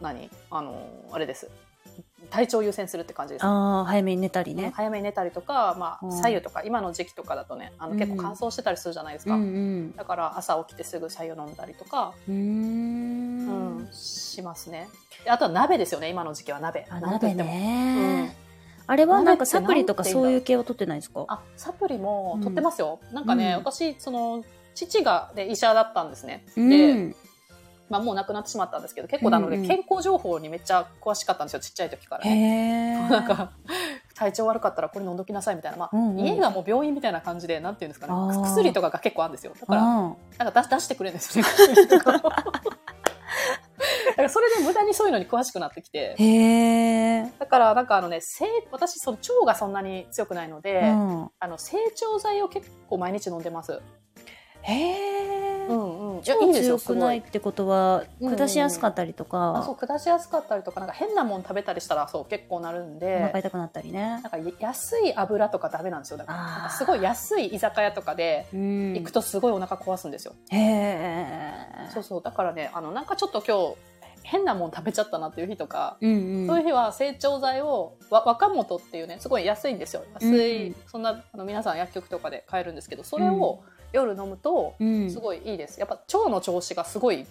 [0.00, 0.30] 何？
[0.50, 1.50] あの、あれです。
[2.28, 3.44] 体調優先するって感じです。
[3.44, 4.72] ああ、早めに寝たりね。
[4.74, 9.34] 早めに寝たりとか、まあ、うん左右とか、今の時期とかだとね、あの結構乾燥してたりするじゃないですか。
[9.34, 13.88] うんだから朝起きてすぐ白湯飲んだりとか、うん。
[13.90, 14.88] しますね。
[15.24, 16.86] であとは鍋ですよね、今の時期は鍋。
[16.90, 18.36] あ、鍋なんといってもね。
[18.86, 21.24] あれはなんかサプリとかそういう系を取ってないですか？
[21.28, 23.00] あ、サプリも取ってますよ。
[23.12, 24.44] なんかね、うん私、その、
[24.74, 26.44] 父が、ね、医者だったんですね。
[26.56, 27.16] うで、ん。
[27.90, 33.06] まあもう亡くなってしまったんですけど、結構なので、うんうん健康情報にめっちゃ詳しかったんですよ、ちっちゃい時からへね。
[33.06, 33.10] え。
[33.10, 33.52] なんか、
[34.14, 35.78] 体調悪かったらこれ飲んどきなさいみたいな。
[35.78, 38.42] まあ、うんうん家がもう病院みたいな感じで、なんていうんですかね。
[38.42, 39.52] 薬とかが結構あるんですよ。
[39.58, 39.84] だから、あ
[40.38, 42.12] なんか出出してくれるんですよね、薬とか。
[42.12, 42.20] だ
[44.16, 46.14] からそれで無駄にそういうのに詳しくなってきて。
[47.38, 51.30] だからなんかあのね、成私その腸がそんなに強くないので、うん。
[51.38, 53.80] あの成長剤を結構毎日飲んでます。
[54.62, 55.66] へえ。
[55.66, 55.99] んうん。
[56.24, 56.98] いやい超いんですよ、強く。
[56.98, 64.18] ないってことは、うんうん下しやすかったりとあそう、か、下しやすかったりとか、なんか変なもん食べたりしたら、そう、結構なるんおで腹、痛くなったりねな。
[64.18, 66.16] んか安い油とかダメなんですよ。
[66.18, 68.94] だから、すごい安い居酒屋とかでうん。
[68.94, 70.34] 行くとすごいお腹壊すんですよ。
[70.50, 71.90] へえ。
[71.92, 72.22] そうそう。
[72.22, 73.76] だからね、あの、なんかちょっと今日、
[74.22, 76.46] 変なもん食べちゃったなっていう日とか、うんうん。
[76.46, 83.62] そういう日は成長剤をわ若元っていうねすごい安いんですよ安い、うんそんなあの皆さん薬局とかで買えるんですけどそれを
[83.92, 85.10] 夜飲むとうん。
[85.10, 87.26] すごいいいですやっぱ腸の調子がすごい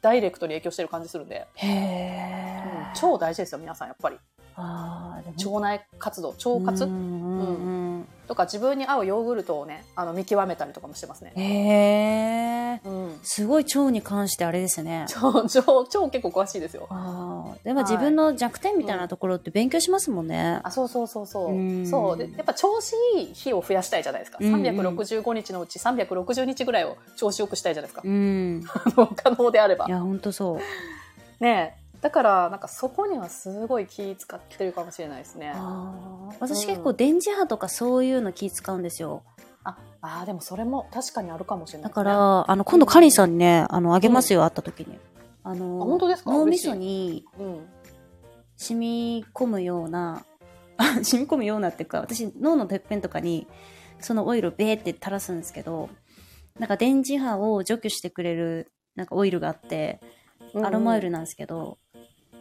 [0.00, 1.46] ダイレクトに影響してる感じするんで。
[1.62, 4.16] うん腸大事ですよ皆さんやっぱり
[4.56, 5.22] あ。
[5.26, 6.84] 腸内活動腸活？
[6.84, 11.42] うんうんうんとか自分に合うヨーグルトをねあの見極めたりとかもしてますねうん。
[11.42, 12.88] へえ。
[12.88, 15.06] うんすごい腸に関してあれですね。
[15.22, 17.58] 腸腸腸結構詳しいですよああ。
[17.64, 20.60] でもはい自分の弱点みたいなところって勉強しますもんね。
[20.62, 28.64] あそうそうそうそううんそうでやっぱ調子いい日を増やしたいじゃないですか、うんうん365日のうち360日ぐらいを調子よくしたいじゃないですか、うん。
[29.16, 29.90] 可能であればい。
[29.90, 30.58] や、ほんとそう。
[31.42, 35.54] ねえだから、なんかそこにはすごい気使ってるかもしれないですね。
[36.38, 39.22] 私結構電磁波とかそういうの気使うんですよ。
[39.64, 41.94] あー、でもそれも確かにあるかもしれないね。
[41.94, 44.98] から、あの、今度カリンさんにね、あの、あげますよ、会った時に。
[45.44, 46.30] あの、あ本当ですか？
[46.30, 47.66] 脳みそにうん。
[48.58, 50.26] 染み込むような、
[50.76, 53.46] あ 染み込むようなっていうか、私、脳のてっぺんとかに、
[54.00, 55.88] そのオイルをベーって垂らすんですけど、
[56.58, 60.00] なんか電磁波を除去してくれる、なんかオイルがあって、
[60.62, 61.78] アロマオイルなんですけど、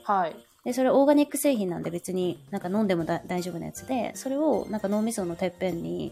[0.04, 0.36] はい。
[0.64, 6.12] で、それオーガニック製品なんで別になんか飲んでもだ大丈夫なやつで、それをなんか脳みそのてっぺんに、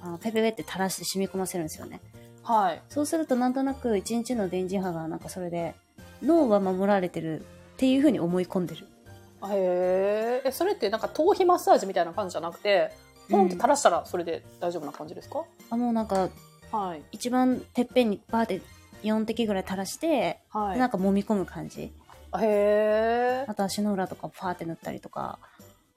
[0.00, 2.00] あのペペペって垂らして染み込ませるんですよね。
[2.42, 2.82] はい。
[2.88, 5.74] そうするとなんとなく一日の電磁波がなんかそれで、
[6.22, 7.44] 脳は守られてるっ
[7.76, 8.86] ていうふうに思い込んでる。
[9.44, 12.92] へーえ、それってなんか頭皮マッサージみたいな感じじゃなくて、
[13.30, 16.28] ポンって垂らしたらそれで大丈夫な感じですか、あ、もうなんか
[16.72, 17.02] はい。
[17.12, 18.62] 一番てっぺんにバーって
[19.02, 20.78] 4滴ぐらい垂らして、はい。
[20.78, 21.92] なんか揉み込む感じ。
[22.40, 23.44] へえ。
[23.48, 25.38] あと足の裏とかファーって塗ったりとか。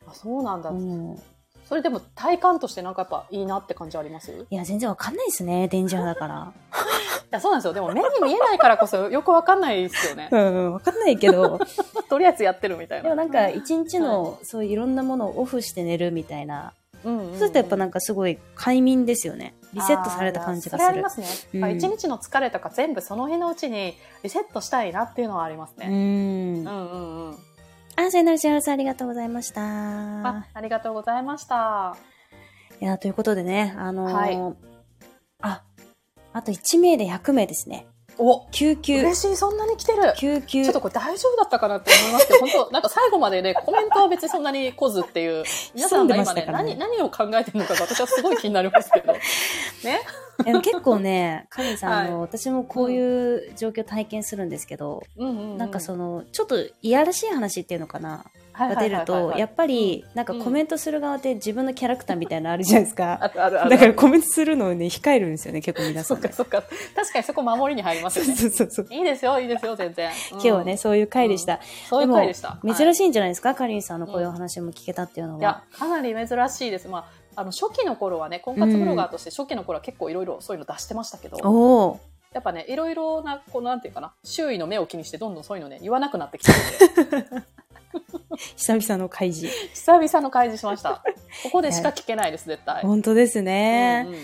[0.08, 0.70] あ、そうなんだ。
[0.70, 1.20] うん。
[1.68, 4.32] それでも体感としてなんかやっぱいいなって感じあります？
[4.32, 6.54] いいや、全然わかんないですね、電磁波だから。
[7.36, 7.74] や、そうなんですよ。
[7.74, 10.30] でも目に見えないからこそよくわかんないですよね。
[10.32, 11.60] うん、わかんないけど、
[12.10, 13.04] とりあえずやってるみたいな。
[13.04, 16.74] でもなんか一日のそういういろんなものをオフして寝るみたいな。
[17.04, 19.54] うんうんうん、そうするとやっぱなんかすごい快眠ですよね。
[19.76, 21.10] リセットされた感じがするありま。
[21.10, 21.28] すね。
[21.54, 25.88] うん日の疲れとか全部その日のうちにリセットしたいなっていうのはありますうね。
[25.88, 26.66] んうん。
[26.66, 27.38] うんうん
[27.98, 29.62] あ、さよなら、千原さんありがとうございました。
[29.62, 31.96] あありがとうございました。
[32.82, 34.56] いや、ということでね、あのーはい
[35.42, 35.64] あ、
[36.34, 37.88] あと1名で100名ですね。
[38.18, 40.14] お救急、嬉しい、そんなに来てる。
[40.18, 40.74] 救急ちょっ。
[40.74, 45.44] とこれ大丈夫だったかなって思いますけど、本当なんか最後までね、 コメントは別にそんなに来ずっていう、
[45.74, 49.14] 皆さんが今ね、ね何、何を考えてるのかが私はすごい気になりますけど。
[49.84, 50.02] ね。
[50.44, 55.58] でも結構ね、カリンさん、あのは私もこういう状況体験するんですけど、うん。
[55.58, 63.20] なんかその、ちょっといやらしい話っていうのかな、はいが出ると、やっぱり、なんかコメントする側って自分のキャラクターみたいなのあるじゃないですか。
[63.22, 63.70] あるあるある。
[63.70, 66.30] だからコメントするのをね、控えるんですよね、結構皆さんね。
[66.34, 66.64] そっかそっか。
[66.96, 68.36] 確かにそこ守りに入りますよね。
[68.36, 68.88] そうそうそう。
[68.90, 70.12] いいですよ、いいですよ、全然。
[70.32, 71.60] 今日はね、そういう回でした。
[71.90, 72.60] そういう回でした。
[72.66, 75.40] 珍しいんじゃないですか、カリンさんのこういうお話も聞けたっていうのは。
[75.40, 76.88] いや、かなり珍しいです。
[76.88, 82.00] まあ、あの、初期の頃はね、婚活ブロガーとして初期の頃は結構いろいろそういうの出してましたけど、おお。
[82.34, 87.44] やっぱね、いろいろな、こう、なんていうかな、周囲の目を気にしてどんどんそういうのね、言わなくなってきたので、
[88.56, 89.54] 久々の開示。
[89.74, 91.04] 久々の開示しました。
[91.44, 92.82] ここでしか聞けないです、 絶対。
[92.82, 94.04] 本当ですね。
[94.08, 94.20] うんうん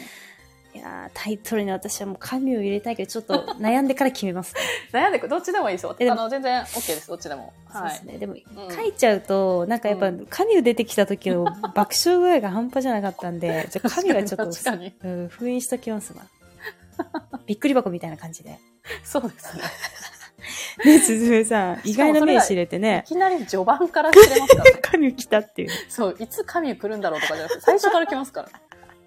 [0.73, 4.53] いやータイトルに私はもう神を入れたいけど、ちょっと悩んでから決めます。
[4.93, 5.93] 悩んでくどっちでもいいですよ。
[5.99, 7.53] あの、全然 OK です、どっちでも。
[7.65, 8.13] はいそうです。
[8.13, 8.17] ね。
[8.19, 8.37] でも、ん
[8.73, 11.43] 書いちゃうと、なんかやっぱ、うん神を出てきた時の
[11.75, 14.45] 爆笑具合が半端じゃなかったんで、じゃあ神はちょっと。
[15.03, 16.23] うん、封印しときますわ。
[17.45, 18.57] びっくり箱みたいな感じで。
[19.03, 19.63] そうですね。
[20.85, 24.79] ね、すずめさん、意外な名詞入れていね、きなり序盤から知れますからね。
[24.81, 25.69] 神来たっていう。
[25.89, 28.49] そう、いつ神来るんだろうとかじゃなくて、最初から来ますから。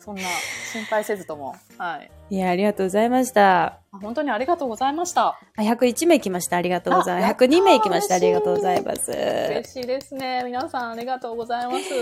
[0.04, 0.22] そんな
[0.70, 1.56] 心配せずとも。
[1.78, 2.10] はい。
[2.28, 3.64] いや、ありがとうございました。
[3.64, 5.28] あ本当にありがとうございました。
[5.28, 6.58] あ101名来ました。
[6.58, 7.24] ありがとうございます。
[7.24, 8.16] あやったー102名来ました。
[8.16, 9.10] ありがとうございます。
[9.10, 10.42] 嬉しいですね。
[10.44, 11.94] 皆さんありがとうございます。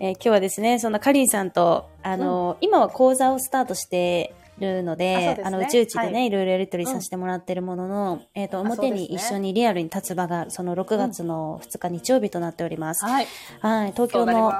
[0.00, 5.50] えー今日はですね、そんなかりんさんと、あの、今は講座をスタートしてるので、ですね。
[5.50, 6.30] の、うちうちでね、、はい。
[6.30, 13.04] ろいろやりとりさせてもらってるものの、えっ、と、あ表に一緒にリアルに立つ場が、その6月の2日日曜日となっております。
[13.04, 13.26] はい。
[13.60, 14.52] はい、東京の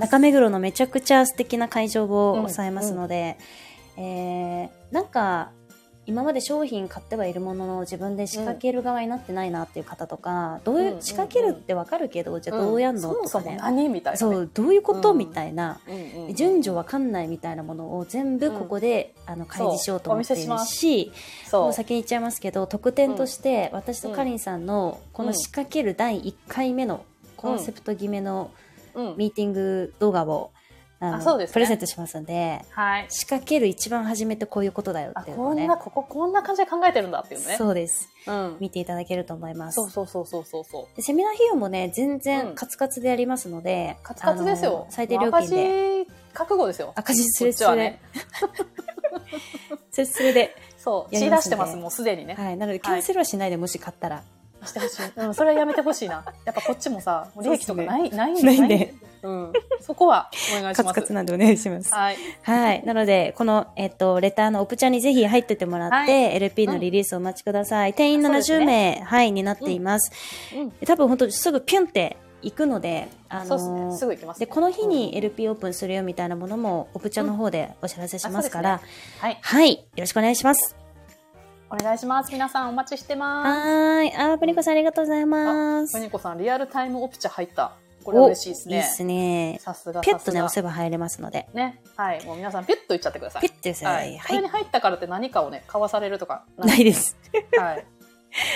[0.00, 3.38] 中目黒のめちゃくちゃ素敵な会場を抑えますので、
[3.96, 5.50] えーなんか、
[6.08, 13.58] 今まで商品買ってはいるものの自分で仕掛ける側になってないなっていう方とか、どういう、うん仕掛けるってわかるけど、じゃあどうやんの、とかね。
[13.60, 14.16] 何みたいな、ね。
[14.16, 15.80] そう、どういうこと、うんみたいな。
[16.34, 21.12] 順序わかんないみたいなものを全部ここで、あの開示しようと思っているし、
[21.52, 27.04] もう先に言っちゃいますけど特典として、私とかりんさんのこの仕掛ける第1回目の
[27.36, 28.50] コンセプト決めの
[28.94, 29.14] うん。
[29.18, 30.52] ミーティング動画を、
[31.00, 33.06] あのあそうですねプレゼントしますんではい。
[33.08, 37.56] 仕掛ける一番初めってこういうことだよあ、っていうのをねこんな、ここ、こんな感じで考えてるんだっていうね。
[37.56, 38.56] そうですうん。
[38.60, 40.96] 見ていただけると思いますそうそうそうそうそうそう。
[40.96, 44.86] でセミナー費用もね全うん然カツカツでやりますので、カツカツですよ。
[44.90, 46.92] 最低料金で赤字覚悟ですよ。
[46.96, 48.00] 赤字すれすれ。
[49.90, 51.14] すれすれで、 そう。
[51.14, 52.34] 血出してます、もうすでにね。
[52.34, 54.22] はい、なのでキャンセルはしないでもし買ったら、
[54.66, 55.12] してほしい。
[55.16, 56.24] うん、それはやめてほしいな。
[56.44, 58.94] やっぱこっちもさ、利益とかない、ないんないんで。
[59.22, 59.52] うん。
[59.80, 60.94] そこはお願いします。
[60.94, 61.92] カツカツなんでお願いします。
[61.92, 62.16] はい。
[62.42, 62.84] はい。
[62.84, 67.94] なので、この、えっと、レターのオプチャにぜひ入っててもらって、はい LP のリリースをお待ちください。
[67.94, 68.66] 定員70そうですね
[69.00, 70.12] 名、はい、になっています。
[70.54, 70.70] うん。
[70.70, 73.80] で多分本当すぐピュンって行くので、あそうですね。
[73.80, 78.88] のすぐ行きます、で、この日に LP オープンするよみたいなものも、オプチャの方でお知らせしますから、あそう
[79.20, 79.38] はい。
[79.40, 79.72] はい。
[79.72, 80.76] よろしくお願いします。
[81.70, 82.32] お願いします。
[82.32, 84.14] 皆さんお待ちしてまはーい。
[84.14, 85.92] あー、プニコさんありがとうございます。
[85.92, 85.98] す。
[85.98, 87.72] ふにこさん、リアルタイムオプチャ入った。
[88.04, 88.76] これは嬉しいですね。
[88.76, 89.58] いいですね。
[89.60, 90.00] さすが。
[90.00, 91.46] ピュッとね、押せば入れますので。
[91.52, 91.82] ね。
[91.96, 92.24] はい。
[92.24, 93.42] もう皆さん、ピュッといっちゃってください。
[93.42, 94.18] ピュッて押せばはい。
[94.26, 96.44] これに入ったからって何かをね、買わされるとか。
[96.56, 97.18] ないです。
[97.58, 97.86] はい。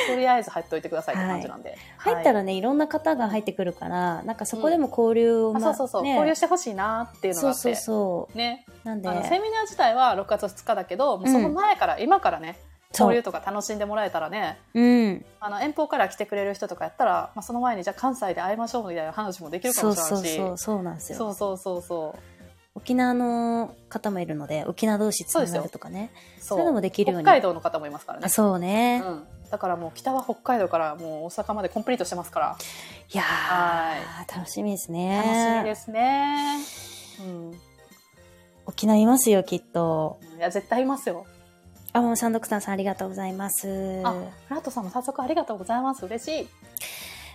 [0.08, 1.72] とりあえず入っといてくださいって感じなんで。
[1.72, 7.60] ね、入ったらね、いろんな方が入ってくるから、なんかそこでも交流を、あそうそうそう、ね交流してほしいなっていうのがあって。
[7.60, 8.38] そうそうそう。
[8.38, 8.64] ね。
[8.84, 12.58] なんで、セミナー自体は6月2日だけど、もうその前から、今からね、
[12.92, 15.24] 交流とか楽しんでもらえたらね、うん。
[15.40, 20.36] あの、遠方から来てくれる人とかやったら、まあ、その前にじゃあ関西で会いましょうみたいな話もできるかもしれないし。
[20.36, 21.18] そうそう、そうなんですよ。
[21.18, 22.20] そうそうそうそう。
[22.74, 26.10] 沖縄の方もいるので、沖縄同士つながるとかね。
[26.38, 28.28] そそういうのもできるように北海道の方もいますからねあ。
[28.28, 29.02] そうね。
[29.04, 29.26] うん。
[29.50, 32.56] だからもう北は北海道からもう大阪までコンプリートしてますから。
[33.12, 35.16] いやー、楽しみですね。
[35.16, 36.58] 楽しみですね。
[37.20, 37.60] うん。
[38.64, 40.18] 沖縄いますよ、きっと。
[40.38, 41.26] いや、絶対いますよ。
[41.92, 44.00] あ、もうサンドクターさんありがとうございます。
[44.04, 44.12] あ、
[44.48, 46.04] フラットさんも早速ありがとうございます。
[46.06, 46.48] 嬉しい。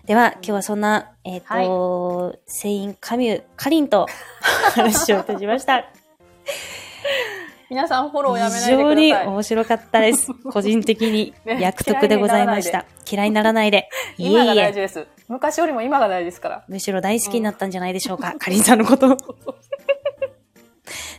[0.06, 4.08] では、今日はそんな、えっ、と、セインカミュ、カリンと
[4.74, 5.86] 話をいたしました。
[7.70, 9.28] 皆さんフォローやめない非常にでください。
[9.28, 10.34] 面白かったです。
[10.50, 12.86] 個人的にね役得でございました。
[13.10, 13.90] 嫌いにならないで。
[14.18, 14.56] いえいえ。
[14.56, 15.06] 大事です。
[15.28, 16.64] 昔よりも今が大事ですから。
[16.70, 18.34] むしろ大好きになったんじゃないでしょうか。
[18.40, 19.18] かりんさんのこと。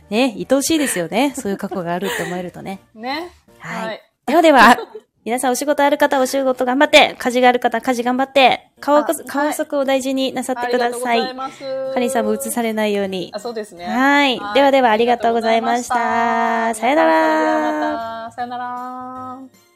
[0.09, 1.33] ね、愛おしいですよね。
[1.35, 2.79] そういう過去があるって思えるとね。
[2.95, 3.31] ね。
[3.59, 4.01] はい。
[4.25, 4.77] ではでは、
[5.25, 11.21] 皆さんお仕事ある方はお仕事頑張って、家事がある方は家事頑張って、顔あ顔色を大事になさってください。
[11.21, 11.93] ありがとうございます。
[11.93, 13.39] かりんさんも映されないようにあ、。
[13.39, 13.85] そうですね。
[13.85, 19.68] はいではではありがとうございましたさよならさよなら。